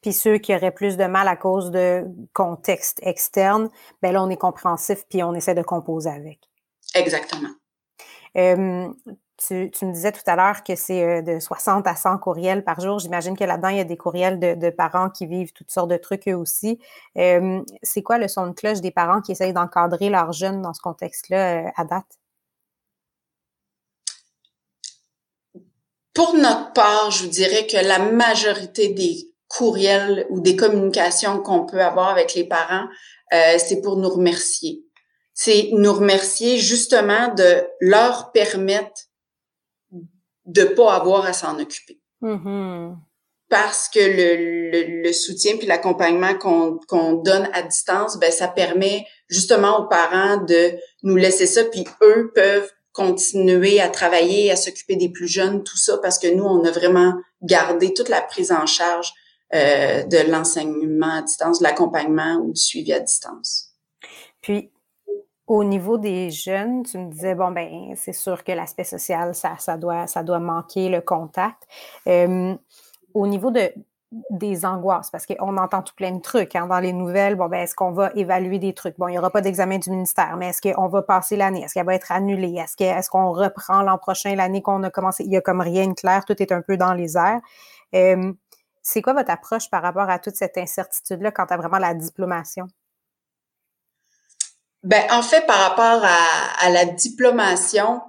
Puis 0.00 0.12
ceux 0.12 0.38
qui 0.38 0.54
auraient 0.54 0.72
plus 0.72 0.96
de 0.96 1.04
mal 1.04 1.28
à 1.28 1.36
cause 1.36 1.70
de 1.70 2.04
contexte 2.32 2.98
externe, 3.02 3.68
ben 4.02 4.12
là, 4.12 4.22
on 4.22 4.30
est 4.30 4.36
compréhensif 4.36 5.04
puis 5.08 5.22
on 5.22 5.34
essaie 5.34 5.54
de 5.54 5.62
composer 5.62 6.10
avec. 6.10 6.40
Exactement. 6.94 7.50
Euh, 8.36 8.88
tu, 9.36 9.70
me 9.82 9.92
disais 9.92 10.12
tout 10.12 10.22
à 10.26 10.36
l'heure 10.36 10.62
que 10.62 10.74
c'est 10.74 11.02
euh, 11.02 11.22
de 11.22 11.40
60 11.40 11.86
à 11.86 11.96
100 11.96 12.18
courriels 12.18 12.64
par 12.64 12.80
jour. 12.80 12.98
J'imagine 12.98 13.36
que 13.36 13.44
là-dedans, 13.44 13.68
il 13.68 13.76
y 13.76 13.80
a 13.80 13.84
des 13.84 13.96
courriels 13.96 14.38
de, 14.38 14.70
parents 14.70 15.10
qui 15.10 15.26
vivent 15.26 15.52
toutes 15.52 15.70
sortes 15.70 15.90
de 15.90 15.96
trucs 15.96 16.28
eux 16.28 16.36
aussi. 16.36 16.78
Euh, 17.18 17.60
c'est 17.82 18.02
quoi 18.02 18.18
le 18.18 18.28
son 18.28 18.46
de 18.46 18.52
cloche 18.52 18.80
des 18.80 18.90
parents 18.90 19.20
qui 19.20 19.32
essayent 19.32 19.52
d'encadrer 19.52 20.08
leurs 20.10 20.32
jeunes 20.32 20.62
dans 20.62 20.72
ce 20.72 20.80
contexte-là 20.80 21.72
à 21.76 21.84
date? 21.84 22.18
pour 26.14 26.34
notre 26.34 26.72
part, 26.72 27.10
je 27.10 27.24
vous 27.24 27.30
dirais 27.30 27.66
que 27.66 27.76
la 27.76 27.98
majorité 27.98 28.88
des 28.90 29.31
courriels 29.52 30.26
ou 30.30 30.40
des 30.40 30.56
communications 30.56 31.38
qu'on 31.40 31.66
peut 31.66 31.82
avoir 31.82 32.08
avec 32.08 32.34
les 32.34 32.44
parents, 32.44 32.86
euh, 33.34 33.58
c'est 33.58 33.82
pour 33.82 33.96
nous 33.96 34.08
remercier. 34.08 34.82
C'est 35.34 35.70
nous 35.72 35.92
remercier 35.92 36.58
justement 36.58 37.28
de 37.34 37.62
leur 37.80 38.32
permettre 38.32 39.08
de 40.46 40.64
pas 40.64 40.94
avoir 40.94 41.26
à 41.26 41.32
s'en 41.32 41.58
occuper. 41.58 42.00
Mm-hmm. 42.22 42.96
Parce 43.48 43.88
que 43.88 44.00
le, 44.00 45.02
le, 45.02 45.12
soutien 45.12 45.58
puis 45.58 45.66
l'accompagnement 45.66 46.34
qu'on 46.34 46.78
qu'on 46.88 47.12
donne 47.12 47.48
à 47.52 47.62
distance, 47.62 48.18
ben 48.18 48.32
ça 48.32 48.48
permet 48.48 49.04
justement 49.28 49.80
aux 49.80 49.88
parents 49.88 50.38
de 50.38 50.72
nous 51.02 51.16
laisser 51.16 51.46
ça, 51.46 51.64
puis 51.64 51.84
eux 52.02 52.32
peuvent 52.34 52.70
continuer 52.92 53.80
à 53.80 53.88
travailler, 53.88 54.50
à 54.50 54.56
s'occuper 54.56 54.96
des 54.96 55.10
plus 55.10 55.28
jeunes, 55.28 55.62
tout 55.62 55.76
ça, 55.76 55.98
parce 55.98 56.18
que 56.18 56.28
nous, 56.28 56.44
on 56.44 56.64
a 56.64 56.70
vraiment 56.70 57.14
gardé 57.42 57.92
toute 57.92 58.08
la 58.08 58.22
prise 58.22 58.52
en 58.52 58.66
charge 58.66 59.12
euh, 59.54 60.02
de 60.04 60.30
l'enseignement 60.30 61.18
à 61.18 61.22
distance, 61.22 61.58
de 61.58 61.64
l'accompagnement 61.64 62.36
ou 62.36 62.52
du 62.52 62.60
suivi 62.60 62.92
à 62.92 63.00
distance. 63.00 63.70
Puis, 64.40 64.70
au 65.46 65.64
niveau 65.64 65.98
des 65.98 66.30
jeunes, 66.30 66.82
tu 66.84 66.98
me 66.98 67.10
disais 67.10 67.34
bon 67.34 67.50
ben 67.50 67.94
c'est 67.96 68.12
sûr 68.12 68.44
que 68.44 68.52
l'aspect 68.52 68.84
social 68.84 69.34
ça, 69.34 69.56
ça 69.58 69.76
doit 69.76 70.06
ça 70.06 70.22
doit 70.22 70.38
manquer 70.38 70.88
le 70.88 71.00
contact. 71.00 71.64
Euh, 72.06 72.54
au 73.12 73.26
niveau 73.26 73.50
de 73.50 73.72
des 74.30 74.64
angoisses 74.66 75.10
parce 75.10 75.26
qu'on 75.26 75.56
entend 75.56 75.82
tout 75.82 75.94
plein 75.94 76.12
de 76.12 76.20
trucs 76.20 76.54
hein, 76.54 76.66
dans 76.66 76.80
les 76.80 76.92
nouvelles. 76.92 77.34
Bon, 77.34 77.48
ben, 77.48 77.60
est-ce 77.62 77.74
qu'on 77.74 77.92
va 77.92 78.10
évaluer 78.14 78.58
des 78.58 78.74
trucs? 78.74 78.98
Bon, 78.98 79.08
il 79.08 79.12
n'y 79.12 79.18
aura 79.18 79.30
pas 79.30 79.40
d'examen 79.40 79.78
du 79.78 79.90
ministère, 79.90 80.36
mais 80.36 80.48
est-ce 80.48 80.60
qu'on 80.60 80.88
va 80.88 81.02
passer 81.02 81.36
l'année? 81.36 81.62
Est-ce 81.62 81.74
qu'elle 81.74 81.86
va 81.86 81.94
être 81.94 82.12
annulée? 82.12 82.56
Est-ce 82.58 82.76
qu'on 82.76 82.84
est 82.84 83.08
qu'on 83.08 83.32
reprend 83.32 83.82
l'an 83.82 83.98
prochain 83.98 84.34
l'année 84.34 84.60
qu'on 84.62 84.82
a 84.82 84.90
commencé? 84.90 85.24
Il 85.24 85.30
n'y 85.30 85.36
a 85.36 85.40
comme 85.40 85.60
rien 85.60 85.88
de 85.88 85.94
clair, 85.94 86.24
tout 86.26 86.40
est 86.42 86.52
un 86.52 86.60
peu 86.60 86.76
dans 86.76 86.92
les 86.92 87.16
airs. 87.16 87.40
Euh, 87.94 88.32
c'est 88.82 89.00
quoi 89.00 89.12
votre 89.12 89.30
approche 89.30 89.70
par 89.70 89.82
rapport 89.82 90.10
à 90.10 90.18
toute 90.18 90.34
cette 90.34 90.58
incertitude-là 90.58 91.30
quant 91.30 91.44
à 91.44 91.56
vraiment 91.56 91.78
la 91.78 91.94
diplomation? 91.94 92.66
Ben, 94.82 95.04
en 95.10 95.22
fait, 95.22 95.46
par 95.46 95.58
rapport 95.58 96.04
à, 96.04 96.70
la 96.70 96.84
diplomation. 96.84 98.00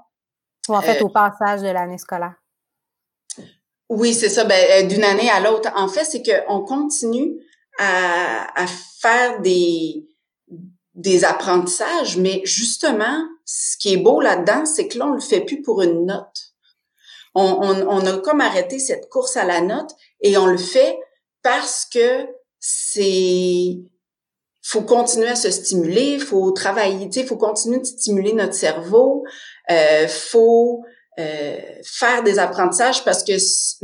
Ou 0.67 0.75
en 0.75 0.81
fait, 0.81 1.01
euh, 1.01 1.05
au 1.05 1.09
passage 1.09 1.61
de 1.61 1.67
l'année 1.67 1.99
scolaire? 1.99 2.33
Oui, 3.89 4.13
c'est 4.13 4.29
ça. 4.29 4.43
Ben, 4.43 4.65
euh, 4.71 4.87
d'une 4.87 5.03
année 5.03 5.29
à 5.29 5.39
l'autre. 5.39 5.69
En 5.75 5.87
fait, 5.87 6.03
c'est 6.03 6.23
qu'on 6.23 6.61
continue 6.61 7.35
à, 7.77 8.65
faire 8.99 9.41
des, 9.41 10.07
des 10.95 11.25
apprentissages, 11.25 12.17
mais 12.17 12.41
justement, 12.45 13.27
ce 13.45 13.77
qui 13.77 13.93
est 13.93 13.97
beau 13.97 14.21
là-dedans, 14.21 14.65
c'est 14.65 14.87
que 14.87 14.97
là, 14.97 15.07
on 15.07 15.13
le 15.13 15.19
fait 15.19 15.41
plus 15.41 15.61
pour 15.61 15.81
une 15.81 16.05
note. 16.05 16.53
On, 17.35 17.43
on, 17.43 17.87
on, 17.87 18.05
a 18.05 18.17
comme 18.19 18.41
arrêté 18.41 18.77
cette 18.77 19.09
course 19.09 19.37
à 19.37 19.43
la 19.43 19.61
note 19.61 19.95
et 20.23 20.37
on 20.37 20.47
le 20.47 20.57
fait 20.57 20.97
parce 21.43 21.85
que 21.85 22.25
c'est 22.59 23.77
faut 24.65 24.81
continuer 24.81 25.27
à 25.27 25.35
se 25.35 25.51
stimuler, 25.51 26.17
faut 26.17 26.51
travailler, 26.51 27.09
tu 27.09 27.25
faut 27.25 27.35
continuer 27.35 27.79
de 27.79 27.85
stimuler 27.85 28.33
notre 28.33 28.53
cerveau, 28.53 29.25
euh, 29.69 30.07
faut 30.07 30.83
euh, 31.19 31.57
faire 31.83 32.23
des 32.23 32.39
apprentissages 32.39 33.03
parce 33.03 33.23
que 33.23 33.33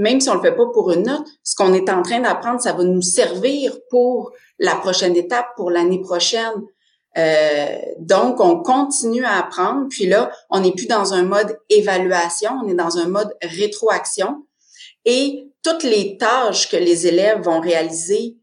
même 0.01 0.21
si 0.21 0.29
on 0.29 0.35
le 0.35 0.41
fait 0.41 0.55
pas 0.55 0.65
pour 0.73 0.91
une 0.91 1.03
note, 1.03 1.27
ce 1.43 1.53
qu'on 1.55 1.73
est 1.73 1.89
en 1.89 2.01
train 2.01 2.21
d'apprendre, 2.21 2.61
ça 2.61 2.71
va 2.71 2.83
nous 2.83 3.01
servir 3.01 3.77
pour 3.89 4.31
la 4.57 4.75
prochaine 4.75 5.15
étape, 5.15 5.47
pour 5.57 5.69
l'année 5.69 6.01
prochaine. 6.01 6.53
Euh, 7.17 7.77
donc, 7.99 8.39
on 8.39 8.61
continue 8.61 9.25
à 9.25 9.37
apprendre. 9.39 9.87
Puis 9.89 10.05
là, 10.05 10.31
on 10.49 10.61
n'est 10.61 10.71
plus 10.71 10.87
dans 10.87 11.13
un 11.13 11.23
mode 11.23 11.57
évaluation, 11.69 12.51
on 12.63 12.67
est 12.67 12.75
dans 12.75 12.97
un 12.97 13.07
mode 13.07 13.35
rétroaction. 13.41 14.45
Et 15.05 15.51
toutes 15.63 15.83
les 15.83 16.17
tâches 16.17 16.69
que 16.69 16.77
les 16.77 17.07
élèves 17.07 17.41
vont 17.41 17.59
réaliser 17.59 18.39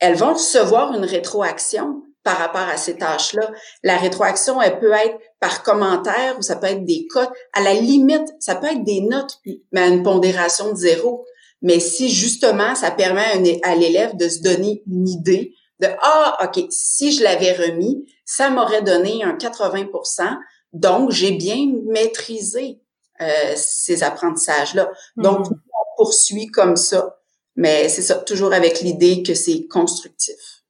elles 0.00 0.16
vont 0.16 0.34
recevoir 0.34 0.94
une 0.94 1.04
rétroaction 1.04 2.02
par 2.22 2.38
rapport 2.38 2.68
à 2.68 2.76
ces 2.76 2.96
tâches-là. 2.96 3.50
La 3.82 3.96
rétroaction, 3.96 4.60
elle 4.60 4.78
peut 4.78 4.92
être 4.92 5.18
par 5.40 5.62
commentaire 5.62 6.38
ou 6.38 6.42
ça 6.42 6.56
peut 6.56 6.66
être 6.66 6.84
des 6.84 7.06
cotes. 7.06 7.32
À 7.52 7.62
la 7.62 7.72
limite, 7.74 8.34
ça 8.38 8.54
peut 8.54 8.66
être 8.66 8.84
des 8.84 9.00
notes, 9.00 9.38
mais 9.72 9.80
à 9.80 9.88
une 9.88 10.02
pondération 10.02 10.72
de 10.72 10.76
zéro. 10.76 11.24
Mais 11.62 11.80
si 11.80 12.10
justement, 12.10 12.74
ça 12.74 12.90
permet 12.90 13.60
à, 13.62 13.74
l'élève 13.74 14.16
de 14.16 14.28
se 14.28 14.40
donner 14.40 14.82
une 14.86 15.08
idée 15.08 15.54
de 15.80 15.88
ah 16.02 16.38
ok 16.44 16.66
si 16.70 17.10
je 17.10 17.24
l'avais 17.24 17.52
remis 17.52 18.06
ça 18.24 18.48
m'aurait 18.48 18.82
donné 18.82 19.24
un 19.24 19.36
80% 19.36 20.36
donc 20.72 21.10
j'ai 21.10 21.32
bien 21.32 21.66
maîtrisé 21.86 22.80
euh, 23.20 23.54
ces 23.56 24.04
apprentissages 24.04 24.74
là 24.74 24.88
donc 25.16 25.48
on 25.48 25.73
poursuit 26.04 26.46
comme 26.46 26.76
ça 26.76 27.18
mais 27.56 27.88
c'est 27.88 28.02
ça, 28.02 28.16
toujours 28.16 28.52
avec 28.52 28.80
l'idée 28.80 29.22
que 29.22 29.34
c'est 29.34 29.66
constructif. 29.68 30.62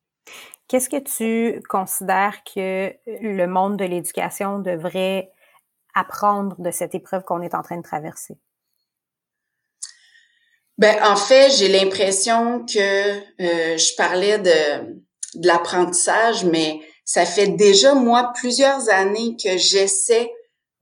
Qu'est-ce 0.68 0.88
que 0.88 1.00
tu 1.00 1.62
considères 1.68 2.42
que 2.44 2.92
le 3.06 3.46
monde 3.46 3.76
de 3.76 3.84
l'éducation 3.84 4.58
devrait 4.58 5.30
apprendre 5.94 6.56
de 6.58 6.70
cette 6.70 6.94
épreuve 6.94 7.22
qu'on 7.24 7.42
est 7.42 7.54
en 7.54 7.62
train 7.62 7.76
de 7.76 7.82
traverser? 7.82 8.36
Ben, 10.76 10.96
en 11.04 11.16
fait, 11.16 11.50
j'ai 11.50 11.68
l'impression 11.68 12.66
que 12.66 12.78
euh, 12.78 13.78
je 13.78 13.96
parlais 13.96 14.38
de, 14.38 14.98
de 15.36 15.46
l'apprentissage, 15.46 16.44
mais 16.44 16.80
ça 17.04 17.24
fait 17.24 17.48
déjà, 17.48 17.94
moi, 17.94 18.32
plusieurs 18.34 18.88
années 18.88 19.36
que 19.42 19.56
j'essaie 19.56 20.32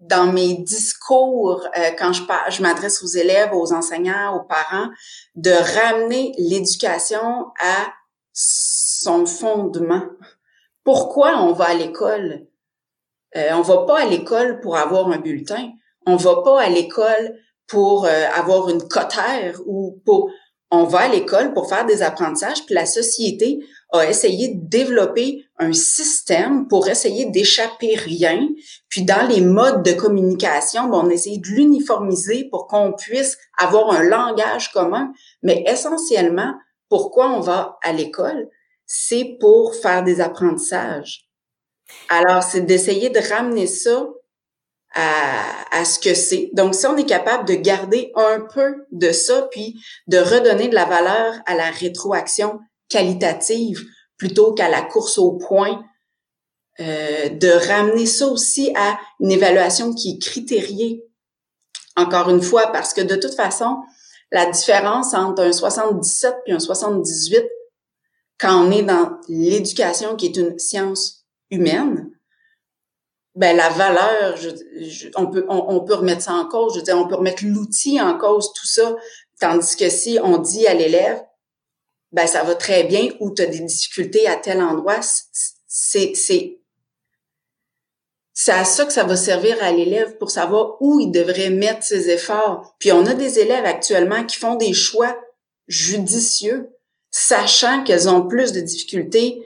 dans 0.03 0.33
mes 0.33 0.55
discours, 0.55 1.65
euh, 1.79 1.91
quand 1.99 2.12
je, 2.12 2.23
je 2.51 2.62
m'adresse 2.62 3.03
aux 3.03 3.07
élèves, 3.07 3.55
aux 3.55 3.73
enseignants, 3.73 4.37
aux 4.37 4.45
parents, 4.45 4.88
de 5.37 5.51
ramener 5.51 6.33
l'éducation 6.38 7.47
à 7.61 7.93
son 8.33 9.27
fondement. 9.27 10.03
Pourquoi 10.85 11.38
on 11.38 11.53
va 11.53 11.71
à 11.71 11.75
l'école? 11.75 12.47
Euh, 13.37 13.51
on 13.53 13.62
va 13.62 13.85
pas 13.87 14.01
à 14.01 14.07
l'école 14.07 14.61
pour 14.61 14.77
avoir 14.77 15.09
un 15.09 15.19
bulletin. 15.19 15.71
On 16.07 16.17
va 16.17 16.43
pas 16.43 16.62
à 16.62 16.69
l'école 16.69 17.38
pour 17.69 18.05
euh, 18.05 18.27
avoir 18.35 18.69
une 18.69 18.87
cotère 18.88 19.61
ou 19.67 20.03
pour 20.05 20.31
on 20.75 20.85
va 20.85 21.01
à 21.01 21.09
l'école 21.09 21.53
pour 21.53 21.69
faire 21.69 21.85
des 21.85 22.03
apprentissages, 22.03 22.65
puis 22.65 22.75
la 22.75 22.87
société 22.87 23.61
a 23.92 24.07
essayé 24.07 24.48
de 24.48 24.68
développer 24.68 25.44
un 25.59 25.72
système 25.72 26.66
pour 26.66 26.88
essayer 26.88 27.26
d'échapper 27.26 27.94
rien. 27.94 28.48
Puis 28.88 29.02
dans 29.02 29.28
les 29.28 29.40
modes 29.40 29.83
de 29.83 29.92
communication, 29.92 30.90
on 30.92 31.09
a 31.09 31.12
essayé 31.12 31.38
de 31.38 31.48
l'uniformiser 31.48 32.48
pour 32.50 32.66
qu'on 32.66 32.92
puisse 32.92 33.38
avoir 33.59 33.90
un 33.90 34.02
langage 34.02 34.72
commun. 34.72 35.12
Mais 35.42 35.64
essentiellement, 35.66 36.55
pourquoi 36.88 37.31
on 37.31 37.40
va 37.40 37.78
à 37.83 37.92
l'école? 37.92 38.48
C'est 38.87 39.37
pour 39.40 39.74
faire 39.74 40.02
des 40.02 40.20
apprentissages. 40.20 41.28
Alors, 42.09 42.42
c'est 42.42 42.62
d'essayer 42.62 43.11
de 43.11 43.20
ramener 43.20 43.66
ça 43.66 44.09
à, 44.94 45.85
ce 45.85 45.98
que 45.98 46.14
c'est. 46.14 46.50
Donc, 46.52 46.74
si 46.74 46.87
on 46.87 46.96
est 46.96 47.07
capable 47.07 47.48
de 47.48 47.55
garder 47.55 48.12
un 48.14 48.40
peu 48.40 48.87
de 48.90 49.11
ça, 49.12 49.48
puis 49.50 49.81
de 50.07 50.18
redonner 50.18 50.68
de 50.68 50.74
la 50.74 50.85
valeur 50.85 51.35
à 51.46 51.55
la 51.55 51.70
rétroaction 51.70 52.61
qualitative 52.92 53.83
plutôt 54.18 54.52
qu'à 54.52 54.68
la 54.68 54.83
course 54.83 55.18
au 55.18 55.33
point, 55.33 55.83
euh, 56.81 57.28
de 57.28 57.48
ramener 57.68 58.07
ça 58.07 58.26
aussi 58.28 58.72
à 58.76 58.98
une 59.20 59.33
évaluation 59.33 59.92
qui 59.92 60.12
est 60.12 60.22
critériée. 60.22 61.05
Encore 61.96 62.31
une 62.31 62.40
fois, 62.40 62.68
parce 62.68 62.94
que 62.94 63.00
de 63.00 63.16
toute 63.16 63.35
façon, 63.35 63.76
la 64.31 64.46
différence 64.46 65.12
entre 65.12 65.42
un 65.42 65.52
77 65.52 66.35
et 66.46 66.52
un 66.52 66.59
78, 66.59 67.44
quand 68.38 68.64
on 68.64 68.70
est 68.70 68.83
dans 68.83 69.18
l'éducation 69.28 70.16
qui 70.16 70.26
est 70.26 70.37
une 70.37 70.59
science 70.59 71.26
humaine, 71.50 72.11
ben 73.35 73.57
la 73.57 73.68
valeur, 73.70 74.38
on 75.16 75.26
peut 75.26 75.44
on, 75.48 75.81
peut 75.81 75.94
remettre 75.94 76.22
ça 76.22 76.35
en 76.35 76.46
cause. 76.46 76.74
Je 76.74 76.78
veux 76.78 76.85
dire, 76.85 76.96
on 76.96 77.09
peut 77.09 77.16
remettre 77.16 77.44
l'outil 77.44 78.00
en 78.00 78.16
cause, 78.18 78.52
tout 78.52 78.66
ça. 78.66 78.94
Tandis 79.40 79.76
que 79.76 79.88
si 79.88 80.18
on 80.22 80.38
dit 80.38 80.66
à 80.66 80.74
l'élève, 80.74 81.22
ben 82.12 82.27
ça 82.27 82.42
va 82.42 82.55
très 82.55 82.85
bien 82.85 83.09
ou 83.20 83.35
tu 83.35 83.42
as 83.42 83.46
des 83.46 83.61
difficultés 83.61 84.27
à 84.27 84.37
tel 84.37 84.61
endroit, 84.61 85.01
c'est 85.66 86.14
c'est 86.14 86.59
c'est 88.35 88.53
à 88.53 88.64
ça 88.64 88.85
que 88.87 88.92
ça 88.92 89.05
va 89.05 89.14
servir 89.16 89.62
à 89.62 89.72
l'élève 89.72 90.16
pour 90.16 90.31
savoir 90.31 90.77
où 90.81 91.01
il 91.01 91.11
devrait 91.11 91.51
mettre 91.51 91.85
ses 91.85 92.11
efforts. 92.11 92.75
Puis 92.79 92.90
on 92.90 93.07
a 93.07 93.14
des 93.14 93.38
élèves 93.38 93.66
actuellement 93.66 94.25
qui 94.25 94.37
font 94.37 94.57
des 94.57 94.72
choix 94.72 95.16
judicieux, 95.68 96.70
sachant 97.11 97.85
qu'elles 97.85 98.09
ont 98.09 98.27
plus 98.27 98.53
de 98.53 98.61
difficultés 98.61 99.42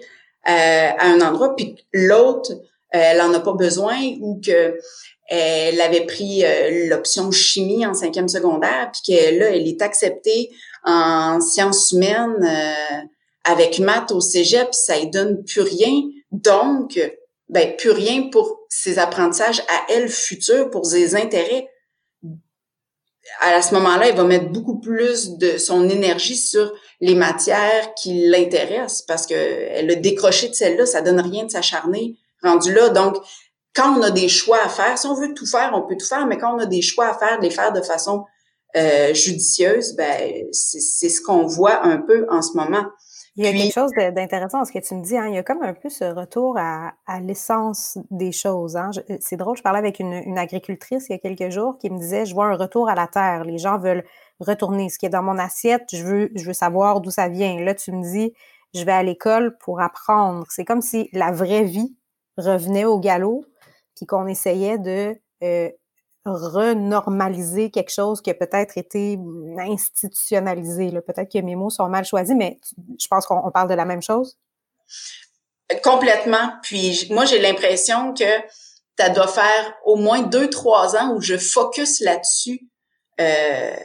euh, 0.48 0.90
à 0.98 1.07
un 1.09 1.20
endroit, 1.20 1.57
puis 1.57 1.76
l'autre 1.92 2.52
elle 2.90 3.20
en 3.20 3.35
a 3.35 3.40
pas 3.40 3.52
besoin 3.52 3.98
ou 4.20 4.40
que 4.40 4.79
elle 5.29 5.81
avait 5.81 6.07
pris 6.07 6.44
euh, 6.44 6.87
l'option 6.88 7.33
chimie 7.33 7.85
en 7.85 7.94
cinquième 7.94 8.29
secondaire, 8.29 8.92
puis 8.92 9.12
que 9.12 9.38
là, 9.38 9.50
elle 9.50 9.66
est 9.66 9.83
acceptée 9.83 10.50
en 10.87 11.40
sciences 11.40 11.92
humaines 11.92 12.42
euh, 12.42 13.03
avec 13.44 13.79
maths 13.79 14.12
au 14.12 14.20
cégep, 14.20 14.72
ça 14.72 14.99
ne 14.99 15.11
donne 15.11 15.44
plus 15.44 15.61
rien. 15.61 16.03
Donc, 16.31 16.99
ben, 17.49 17.77
plus 17.77 17.90
rien 17.90 18.29
pour 18.31 18.61
ses 18.68 18.99
apprentissages 18.99 19.61
à 19.68 19.92
elle 19.92 20.09
futurs, 20.09 20.70
pour 20.70 20.87
ses 20.87 21.14
intérêts. 21.14 21.68
à 23.40 23.61
ce 23.62 23.75
moment-là, 23.75 24.09
il 24.09 24.16
va 24.16 24.25
mettre 24.25 24.51
beaucoup 24.51 24.79
plus 24.79 25.37
de 25.38 25.59
son 25.59 25.88
énergie 25.88 26.37
sur 26.37 26.72
les 27.01 27.14
matières 27.14 27.94
qui 27.94 28.29
l'intéressent 28.29 29.03
parce 29.03 29.27
que 29.27 29.35
elle 29.35 29.90
a 29.90 29.94
décroché 29.96 30.49
de 30.49 30.55
celle-là, 30.55 30.87
ça 30.87 31.03
donne 31.03 31.20
rien 31.20 31.44
de 31.44 31.51
s'acharner 31.51 32.16
rendu 32.42 32.72
là. 32.72 32.88
Donc, 32.90 33.16
quand 33.75 33.99
on 33.99 34.03
a 34.03 34.11
des 34.11 34.29
choix 34.29 34.59
à 34.64 34.68
faire, 34.68 34.96
si 34.96 35.07
on 35.07 35.14
veut 35.14 35.35
tout 35.35 35.46
faire, 35.46 35.72
on 35.75 35.83
peut 35.83 35.96
tout 35.96 36.07
faire, 36.07 36.27
mais 36.27 36.38
quand 36.38 36.55
on 36.55 36.59
a 36.59 36.66
des 36.66 36.83
choix 36.83 37.09
à 37.09 37.14
faire, 37.18 37.40
les 37.40 37.51
faire 37.51 37.72
de 37.72 37.83
façon 37.83 38.25
euh, 38.77 39.15
judicieuse, 39.15 39.95
ben 39.97 40.47
c'est 40.53 41.09
ce 41.09 41.21
qu'on 41.21 41.47
voit 41.47 41.85
un 41.85 41.99
peu 41.99 42.27
en 42.31 42.43
ce 42.43 42.57
moment. 42.57 42.85
Il 43.39 43.45
y 43.45 43.49
a 43.49 43.53
quelque 43.53 43.73
chose 43.73 43.91
d'intéressant 43.97 44.61
dans 44.61 44.65
ce 44.65 44.73
que 44.73 44.79
tu 44.79 44.95
me 44.95 45.03
dis. 45.03 45.17
Hein. 45.17 45.27
Il 45.29 45.35
y 45.35 45.39
a 45.39 45.43
comme 45.43 45.62
un 45.62 45.75
peu 45.75 45.91
ce 45.91 46.05
retour 46.05 46.57
à, 46.57 46.95
à 47.07 47.21
l'essence 47.21 47.99
des 48.11 48.33
choses. 48.33 48.77
Hein. 48.77 48.91
C'est 49.21 49.37
drôle, 49.37 49.59
je 49.59 49.62
parlais 49.62 49.79
avec 49.79 50.01
une, 50.01 50.15
une, 50.15 50.39
agricultrice 50.39 51.07
il 51.11 51.12
y 51.12 51.15
a 51.17 51.19
quelques 51.19 51.51
jours 51.51 51.77
qui 51.77 51.91
me 51.91 51.99
disait, 51.99 52.25
je 52.25 52.35
vois 52.35 52.47
un 52.47 52.57
retour 52.57 52.89
à 52.89 52.95
la 52.95 53.07
terre. 53.07 53.45
Les 53.45 53.59
gens 53.59 53.77
veulent 53.77 54.05
retourner. 54.41 54.89
Ce 54.89 54.99
qui 54.99 55.05
est 55.05 55.11
dans 55.11 55.23
mon 55.23 55.37
assiette, 55.37 55.85
je 55.93 56.03
veux, 56.03 56.31
je 56.35 56.47
veux 56.47 56.55
savoir 56.55 57.03
d'où 57.03 57.11
ça 57.11 57.29
vient. 57.29 57.61
Là, 57.61 57.75
tu 57.75 57.93
me 57.93 58.03
dis, 58.03 58.33
je 58.75 58.85
vais 58.85 58.93
à 58.93 59.03
l'école 59.03 59.57
pour 59.59 59.81
apprendre. 59.81 60.47
C'est 60.49 60.65
comme 60.65 60.83
si 60.83 61.11
la 61.12 61.31
vraie 61.31 61.65
vie 61.65 61.95
revenait 62.39 62.87
au 62.87 62.99
galop, 62.99 63.45
puis 63.97 64.07
qu'on 64.07 64.27
essayait 64.27 64.79
de 64.79 65.15
euh, 65.43 65.71
renormaliser 66.31 67.71
quelque 67.71 67.93
chose 67.93 68.21
qui 68.21 68.31
a 68.31 68.35
peut-être 68.35 68.79
été 68.79 69.19
institutionnalisé. 69.59 70.91
Peut-être 71.07 71.31
que 71.33 71.39
mes 71.39 71.57
mots 71.57 71.71
sont 71.71 71.89
mal 71.89 72.05
choisis, 72.05 72.35
mais 72.37 72.59
je 73.01 73.07
pense 73.09 73.27
qu'on 73.27 73.51
parle 73.51 73.69
de 73.69 73.75
la 73.75 73.85
même 73.85 74.03
chose? 74.03 74.39
Complètement. 75.83 76.53
Puis 76.62 77.09
moi, 77.11 77.25
j'ai 77.25 77.39
l'impression 77.39 78.15
que 78.15 78.25
ça 78.99 79.09
doit 79.11 79.29
faire 79.29 79.75
au 79.85 79.97
moins 79.97 80.23
deux, 80.23 80.49
trois 80.49 80.97
ans 80.97 81.15
où 81.15 81.21
je 81.21 81.37
focus 81.37 82.01
là-dessus 82.01 82.69
euh, 83.21 83.77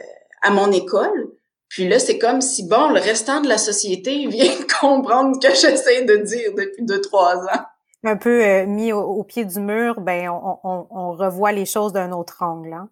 à 0.42 0.50
mon 0.50 0.70
école. 0.72 1.30
Puis 1.68 1.88
là, 1.88 1.98
c'est 1.98 2.18
comme 2.18 2.40
si, 2.40 2.68
bon, 2.68 2.90
le 2.90 3.00
restant 3.00 3.40
de 3.40 3.48
la 3.48 3.58
société 3.58 4.26
vient 4.28 4.54
comprendre 4.80 5.38
que 5.40 5.48
j'essaie 5.48 6.04
de 6.04 6.16
dire 6.16 6.52
depuis 6.54 6.84
deux, 6.84 7.00
trois 7.00 7.36
ans 7.36 7.64
un 8.04 8.16
peu 8.16 8.44
euh, 8.44 8.66
mis 8.66 8.92
au, 8.92 9.22
pied 9.22 9.44
du 9.44 9.60
mur, 9.60 10.00
ben 10.00 10.28
on, 10.28 10.58
on, 10.64 10.86
on 10.90 11.12
revoit 11.12 11.52
les 11.52 11.66
choses 11.66 11.92
d'un 11.92 12.12
autre 12.12 12.38
angle. 12.42 12.72
Hein? 12.72 12.90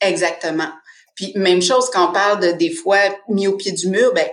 Exactement. 0.00 0.70
Puis 1.14 1.32
même 1.34 1.62
chose 1.62 1.90
quand 1.90 2.10
on 2.10 2.12
parle 2.12 2.40
de 2.40 2.52
des 2.52 2.70
fois 2.70 2.98
mis 3.28 3.48
au 3.48 3.56
pied 3.56 3.72
du 3.72 3.88
mur, 3.88 4.12
ben 4.14 4.28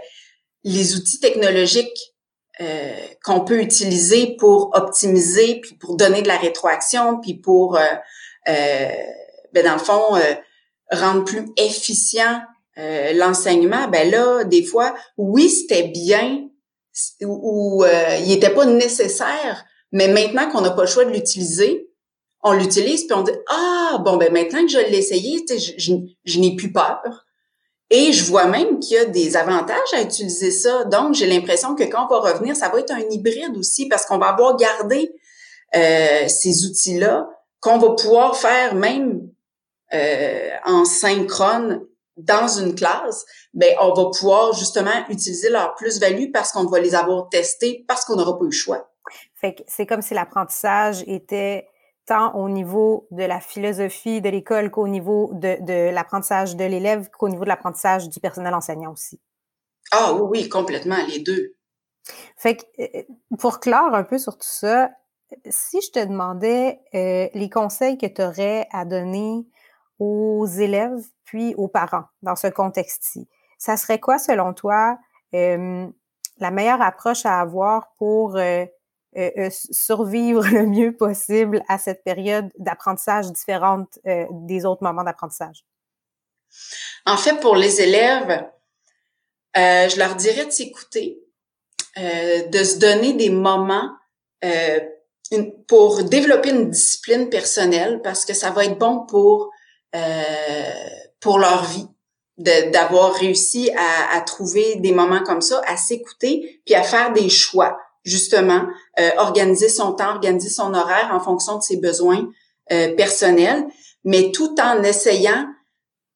les 0.64 0.96
outils 0.96 1.20
technologiques 1.20 2.14
euh, 2.62 2.96
qu'on 3.24 3.42
peut 3.42 3.62
utiliser 3.62 4.36
pour 4.38 4.72
optimiser, 4.76 5.62
puis 5.62 5.76
pour 5.76 5.96
donner 5.96 6.22
de 6.22 6.28
la 6.28 6.38
rétroaction, 6.38 7.20
puis 7.20 7.36
pour 7.36 7.78
euh, 7.78 7.86
euh 8.50 8.90
ben 9.54 9.64
dans 9.64 9.74
le 9.74 9.80
fond 9.80 10.20
rendre 10.92 11.24
plus 11.24 11.46
efficient 11.56 12.42
l'enseignement, 12.76 13.88
ben 13.88 14.12
là 14.12 14.44
des 14.44 14.66
fois 14.66 14.94
oui 15.18 15.50
c'était 15.50 15.88
bien 15.88 16.50
ou 17.22 17.86
il 18.20 18.28
n'était 18.28 18.50
pas 18.50 18.66
nécessaire, 18.66 19.66
mais 19.96 20.10
maintenant 20.10 20.50
qu'on 20.52 20.60
n'a 20.60 20.72
pas 20.72 20.82
le 20.82 20.90
choix 20.90 21.06
de 21.06 21.12
l'utiliser, 21.12 21.90
on 22.44 22.52
l'utilise 22.52 23.06
puis 23.08 23.16
on 23.16 23.24
dit 23.24 23.32
ah 23.48 24.02
bon 24.04 24.18
ben 24.18 24.30
maintenant 24.34 24.62
que 24.66 24.72
je 24.72 24.78
l'ai 24.78 24.98
essayé, 24.98 25.46
je, 25.50 25.72
je, 25.78 25.94
je 26.26 26.40
n'ai 26.42 26.58
plus 26.58 26.74
peur. 26.74 27.26
Et 27.90 28.12
je 28.12 28.26
vois 28.26 28.46
même 28.46 28.80
qu'il 28.80 28.98
y 28.98 29.00
a 29.00 29.06
des 29.06 29.38
avantages 29.38 29.94
à 29.94 30.02
utiliser 30.02 30.52
ça. 30.52 30.84
Donc 30.84 31.14
j'ai 31.14 31.28
l'impression 31.28 31.76
que 31.76 31.84
quand 31.84 32.08
on 32.10 32.14
va 32.14 32.34
revenir, 32.34 32.58
ça 32.58 32.68
va 32.68 32.80
être 32.80 32.92
un 32.92 33.00
hybride 33.10 33.56
aussi 33.56 33.88
parce 33.88 34.06
qu'on 34.06 34.18
va 34.18 34.28
avoir 34.28 34.58
gardé 34.58 35.16
euh, 35.76 36.28
ces 36.28 36.66
outils-là 36.66 37.30
qu'on 37.62 37.78
va 37.78 37.92
pouvoir 37.92 38.36
faire 38.36 38.76
même 38.76 39.30
euh, 39.94 40.50
en 40.66 40.84
synchrone 40.84 41.86
dans 42.18 42.50
une 42.50 42.76
classe, 42.76 43.26
ben 43.54 43.74
on 43.80 43.94
va 43.94 44.10
pouvoir 44.10 44.52
justement 44.52 45.06
utiliser 45.08 45.50
leur 45.50 45.74
plus-value 45.76 46.32
parce 46.34 46.52
qu'on 46.52 46.66
va 46.66 46.80
les 46.80 46.96
avoir 46.96 47.30
testés 47.30 47.86
parce 47.88 48.04
qu'on 48.04 48.18
n'aura 48.18 48.38
pas 48.38 48.44
eu 48.44 48.50
le 48.50 48.52
choix. 48.52 48.92
Fait 49.46 49.54
que 49.54 49.62
c'est 49.68 49.86
comme 49.86 50.02
si 50.02 50.16
l'apprentissage 50.16 51.04
était 51.06 51.68
tant 52.08 52.34
au 52.34 52.50
niveau 52.50 53.08
de 53.12 53.22
la 53.22 53.40
philosophie 53.40 54.20
de 54.20 54.30
l'école 54.30 54.72
qu'au 54.72 54.88
niveau 54.88 55.30
de, 55.34 55.92
l'apprentissage 55.92 56.56
de 56.56 56.64
l'élève 56.64 57.12
qu'au 57.12 57.30
niveau 57.30 57.44
de 57.44 57.50
l'apprentissage 57.50 58.10
du 58.10 58.20
personnel 58.20 58.56
enseignant 58.56 58.92
aussi. 58.92 59.22
Ah 59.92 60.14
oui, 60.14 60.22
oui, 60.32 60.50
complètement, 60.50 60.98
les 61.08 61.20
deux. 61.20 61.54
Fait 62.38 62.56
que 62.56 62.64
euh, 62.80 63.04
pour 63.38 63.60
clore 63.60 63.94
un 63.94 64.04
peu 64.04 64.18
sur 64.18 64.34
tout 64.36 64.48
ça, 64.50 64.90
si 65.48 65.80
je 65.80 65.92
te 65.92 66.04
demandais 66.04 66.80
euh, 66.96 67.30
les 67.36 67.50
conseils 67.52 68.00
que 68.00 68.08
tu 68.08 68.24
aurais 68.24 68.68
à 68.72 68.84
donner 68.84 69.46
aux 70.00 70.48
élèves 70.48 71.06
puis 71.24 71.54
aux 71.54 71.68
parents 71.68 72.06
dans 72.24 72.36
ce 72.36 72.48
contexte-ci, 72.48 73.30
ça 73.60 73.78
serait 73.78 74.00
quoi 74.00 74.18
selon 74.18 74.56
toi 74.56 74.98
euh, 75.36 75.88
la 76.40 76.50
meilleure 76.50 76.82
approche 76.82 77.28
à 77.28 77.40
avoir 77.40 77.94
pour 78.00 78.38
euh, 78.38 78.66
euh, 79.18 79.32
euh, 79.38 79.50
survivre 79.72 80.46
le 80.52 80.66
mieux 80.66 80.96
possible 80.96 81.64
à 81.70 81.78
cette 81.78 82.04
période 82.04 82.50
d'apprentissage 82.58 83.32
différente 83.32 83.98
euh, 84.08 84.26
des 84.32 84.66
autres 84.66 84.84
moments 84.84 85.04
d'apprentissage? 85.04 85.64
En 87.06 87.16
fait, 87.16 87.40
pour 87.40 87.56
les 87.56 87.82
élèves, 87.82 88.46
je 89.56 89.98
leur 89.98 90.16
dirais 90.16 90.46
de 90.46 90.52
s'écouter, 90.52 91.20
de 91.98 92.64
se 92.64 92.78
donner 92.78 93.14
des 93.14 93.30
moments 93.30 93.90
pour 95.68 96.04
développer 96.04 96.50
une 96.50 96.70
discipline 96.70 97.30
personnelle 97.30 98.02
parce 98.04 98.26
que 98.26 98.34
ça 98.34 98.52
va 98.52 98.66
être 98.66 98.78
bon 98.78 99.06
pour 99.06 99.52
pour 101.20 101.40
leur 101.40 101.66
vie 101.66 101.88
d'avoir 102.38 103.14
réussi 103.14 103.70
à, 103.76 104.18
à, 104.18 104.22
trouver 104.22 104.76
des 104.78 104.92
moments 104.92 105.24
comme 105.24 105.42
ça, 105.42 105.62
à 105.68 105.78
s'écouter, 105.78 106.62
puis 106.66 106.76
à 106.76 106.84
faire 106.84 107.14
des 107.14 107.30
choix 107.30 107.78
justement, 108.06 108.68
euh, 109.00 109.10
organiser 109.18 109.68
son 109.68 109.94
temps, 109.94 110.12
organiser 110.12 110.50
son 110.50 110.74
horaire 110.74 111.10
en 111.12 111.20
fonction 111.20 111.58
de 111.58 111.64
ses 111.64 111.78
besoins 111.78 112.30
euh, 112.72 112.96
personnels, 112.96 113.66
mais 114.04 114.32
tout 114.32 114.56
en 114.62 114.84
essayant 114.84 115.48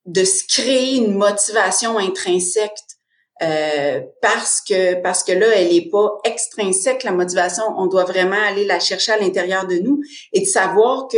de 0.05 0.23
se 0.23 0.43
créer 0.47 0.95
une 0.95 1.15
motivation 1.15 1.97
intrinsèque 1.97 2.77
euh, 3.41 4.01
parce 4.21 4.61
que 4.61 5.01
parce 5.01 5.23
que 5.23 5.31
là 5.31 5.47
elle 5.55 5.73
est 5.73 5.89
pas 5.89 6.17
extrinsèque 6.23 7.03
la 7.03 7.11
motivation. 7.11 7.63
On 7.77 7.87
doit 7.87 8.03
vraiment 8.03 8.41
aller 8.47 8.65
la 8.65 8.79
chercher 8.79 9.13
à 9.13 9.17
l'intérieur 9.17 9.65
de 9.65 9.75
nous 9.75 10.01
et 10.33 10.41
de 10.41 10.45
savoir 10.45 11.07
que 11.07 11.17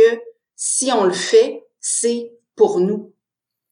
si 0.56 0.90
on 0.92 1.04
le 1.04 1.12
fait 1.12 1.64
c'est 1.80 2.32
pour 2.54 2.80
nous. 2.80 3.12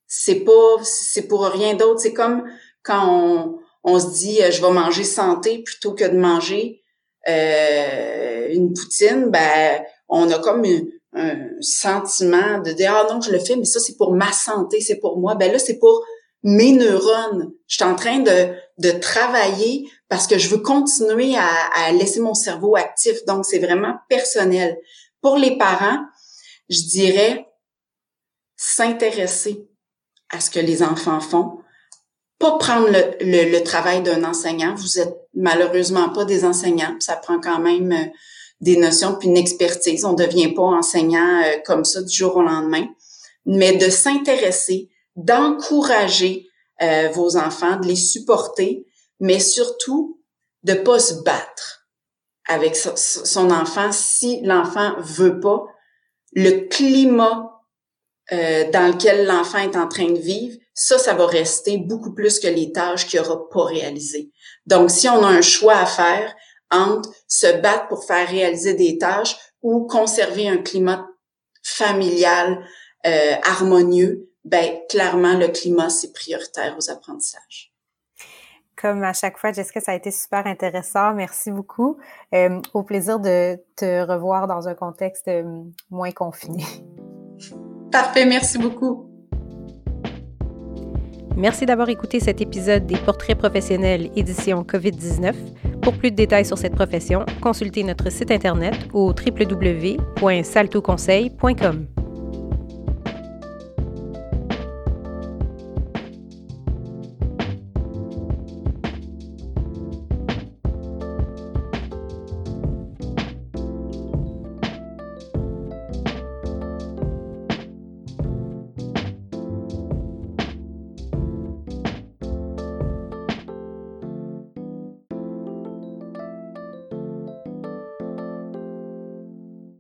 C'est 0.07 0.41
pas 0.41 0.83
c'est 0.83 1.29
pour 1.29 1.45
rien 1.45 1.75
d'autre. 1.75 2.01
C'est 2.01 2.13
comme 2.13 2.43
quand 2.83 3.07
on, 3.09 3.59
on 3.85 4.01
se 4.01 4.11
dit 4.19 4.41
je 4.51 4.61
vais 4.61 4.73
manger 4.73 5.05
santé 5.05 5.63
plutôt 5.63 5.95
que 5.95 6.05
de 6.05 6.17
manger 6.17 6.80
euh, 7.29 8.49
une 8.51 8.73
poutine, 8.73 9.27
ben 9.31 9.83
on 10.09 10.31
a 10.31 10.39
comme 10.39 10.65
un, 10.65 11.37
sentiment 11.61 12.59
de 12.61 12.71
dire 12.73 12.95
ah 12.95 13.07
non 13.13 13.21
je 13.21 13.33
le 13.33 13.41
fais 13.41 13.57
mais 13.57 13.65
ça 13.65 13.81
c'est 13.81 13.97
pour 13.97 14.15
ma 14.15 14.33
santé, 14.33 14.81
c'est 14.81 14.99
pour 15.01 15.19
moi. 15.19 15.35
Ben 15.35 15.53
là 15.53 15.59
c'est 15.59 15.79
pour 15.79 16.05
mes 16.43 16.73
neurones. 16.73 17.53
Je 17.67 17.77
suis 17.77 17.85
en 17.85 17.95
train 17.95 18.21
de, 18.21 18.55
de 18.79 18.91
travailler 18.99 19.89
parce 20.09 20.27
que 20.27 20.39
je 20.39 20.49
veux 20.49 20.59
continuer 20.59 21.37
à, 21.37 21.49
à 21.75 21.93
laisser 21.93 22.21
mon 22.21 22.35
cerveau 22.35 22.77
actif. 22.77 23.25
Donc, 23.27 23.45
c'est 23.45 23.59
vraiment 23.59 23.95
personnel. 24.09 24.79
Pour 25.21 25.37
les 25.37 25.59
parents, 25.59 25.99
je 26.71 26.81
dirais 26.83 27.47
s'intéresser 28.57 29.69
à 30.31 30.41
ce 30.41 30.51
que 30.51 30.61
les 30.61 30.83
enfants 30.83 31.21
font, 31.21 31.59
pas 32.41 32.57
prendre 32.57 32.89
le, 32.91 33.59
travail 33.61 34.03
d'un 34.03 34.25
enseignant. 34.25 34.75
Vous 34.75 34.99
êtes 34.99 35.15
malheureusement 35.35 36.09
pas 36.09 36.25
des 36.25 36.45
enseignants. 36.47 36.97
Ça 36.99 37.17
prend 37.17 37.39
quand 37.39 37.61
même 37.61 37.93
euh, 37.93 38.07
des 38.63 38.79
notions 38.79 39.15
puis 39.15 39.29
une 39.29 39.37
expertise. 39.37 40.07
On 40.07 40.15
devient 40.15 40.55
pas 40.55 40.63
enseignant 40.63 41.43
euh, 41.43 41.59
comme 41.67 41.85
ça 41.85 42.03
du 42.03 42.17
jour 42.17 42.37
au 42.37 42.43
lendemain. 42.43 42.89
Mais 43.45 43.77
de 43.77 43.91
s'intéresser, 43.91 44.89
d'encourager 45.17 46.49
euh, 46.81 47.11
vos 47.13 47.37
enfants, 47.37 47.77
de 47.77 47.87
les 47.87 47.97
supporter, 47.97 48.87
mais 49.21 49.39
surtout 49.39 50.19
de 50.63 50.73
pas 50.73 50.99
se 50.99 51.23
battre 51.23 51.87
avec 52.49 52.75
son 52.75 53.51
enfant 53.51 53.93
si 53.93 54.41
l'enfant 54.43 54.95
veut 54.99 55.41
pas. 55.41 55.67
Le 56.33 56.69
climat 56.69 57.47
dans 58.33 58.93
lequel 58.93 59.27
l'enfant 59.27 59.59
est 59.59 59.77
en 59.77 59.89
train 59.89 60.11
de 60.11 60.19
vivre, 60.19 60.57
ça, 60.81 60.97
ça 60.97 61.13
va 61.13 61.27
rester 61.27 61.77
beaucoup 61.77 62.15
plus 62.15 62.41
que 62.41 62.47
les 62.47 62.73
tâches 62.73 63.07
qu'il 63.07 63.21
n'aura 63.21 63.51
pas 63.51 63.65
réalisées. 63.65 64.31
Donc, 64.65 64.91
si 64.91 65.11
on 65.11 65.23
a 65.23 65.27
un 65.27 65.43
choix 65.43 65.77
à 65.77 65.85
faire 65.85 66.35
entre 66.71 67.11
se 67.29 67.61
battre 67.61 67.89
pour 67.89 68.05
faire 68.05 68.27
réaliser 68.27 68.73
des 68.73 68.97
tâches 68.97 69.37
ou 69.61 69.87
conserver 69.87 70.49
un 70.49 70.57
climat 70.57 71.07
familial 71.63 72.65
euh, 73.07 73.35
harmonieux, 73.43 74.31
ben 74.45 74.79
clairement 74.89 75.35
le 75.35 75.49
climat 75.49 75.91
c'est 75.91 76.15
prioritaire 76.15 76.75
aux 76.79 76.91
apprentissages. 76.91 77.75
Comme 78.75 79.05
à 79.05 79.13
chaque 79.13 79.37
fois, 79.37 79.53
Jessica, 79.53 79.81
ça 79.81 79.93
a 79.93 79.95
été 79.97 80.11
super 80.11 80.47
intéressant. 80.47 81.13
Merci 81.13 81.51
beaucoup. 81.51 81.99
Euh, 82.33 82.59
au 82.73 82.83
plaisir 82.83 83.21
de 83.21 83.59
te 83.77 84.07
revoir 84.07 84.47
dans 84.47 84.67
un 84.67 84.75
contexte 84.75 85.29
euh, 85.29 85.45
moins 85.91 86.13
confiné. 86.13 86.65
Parfait, 87.93 88.25
merci 88.25 88.57
beaucoup. 88.57 89.10
Merci 91.41 91.65
d'avoir 91.65 91.89
écouté 91.89 92.21
cet 92.21 92.43
épisode 92.43 92.87
des 92.87 92.99
Portraits 92.99 93.39
professionnels 93.39 94.11
édition 94.15 94.63
COVID-19. 94.63 95.33
Pour 95.81 95.95
plus 95.95 96.11
de 96.11 96.17
détails 96.17 96.45
sur 96.45 96.59
cette 96.59 96.75
profession, 96.75 97.25
consultez 97.41 97.83
notre 97.83 98.13
site 98.13 98.31
internet 98.31 98.75
au 98.93 99.15
www.saltoconseil.com. 99.15 102.00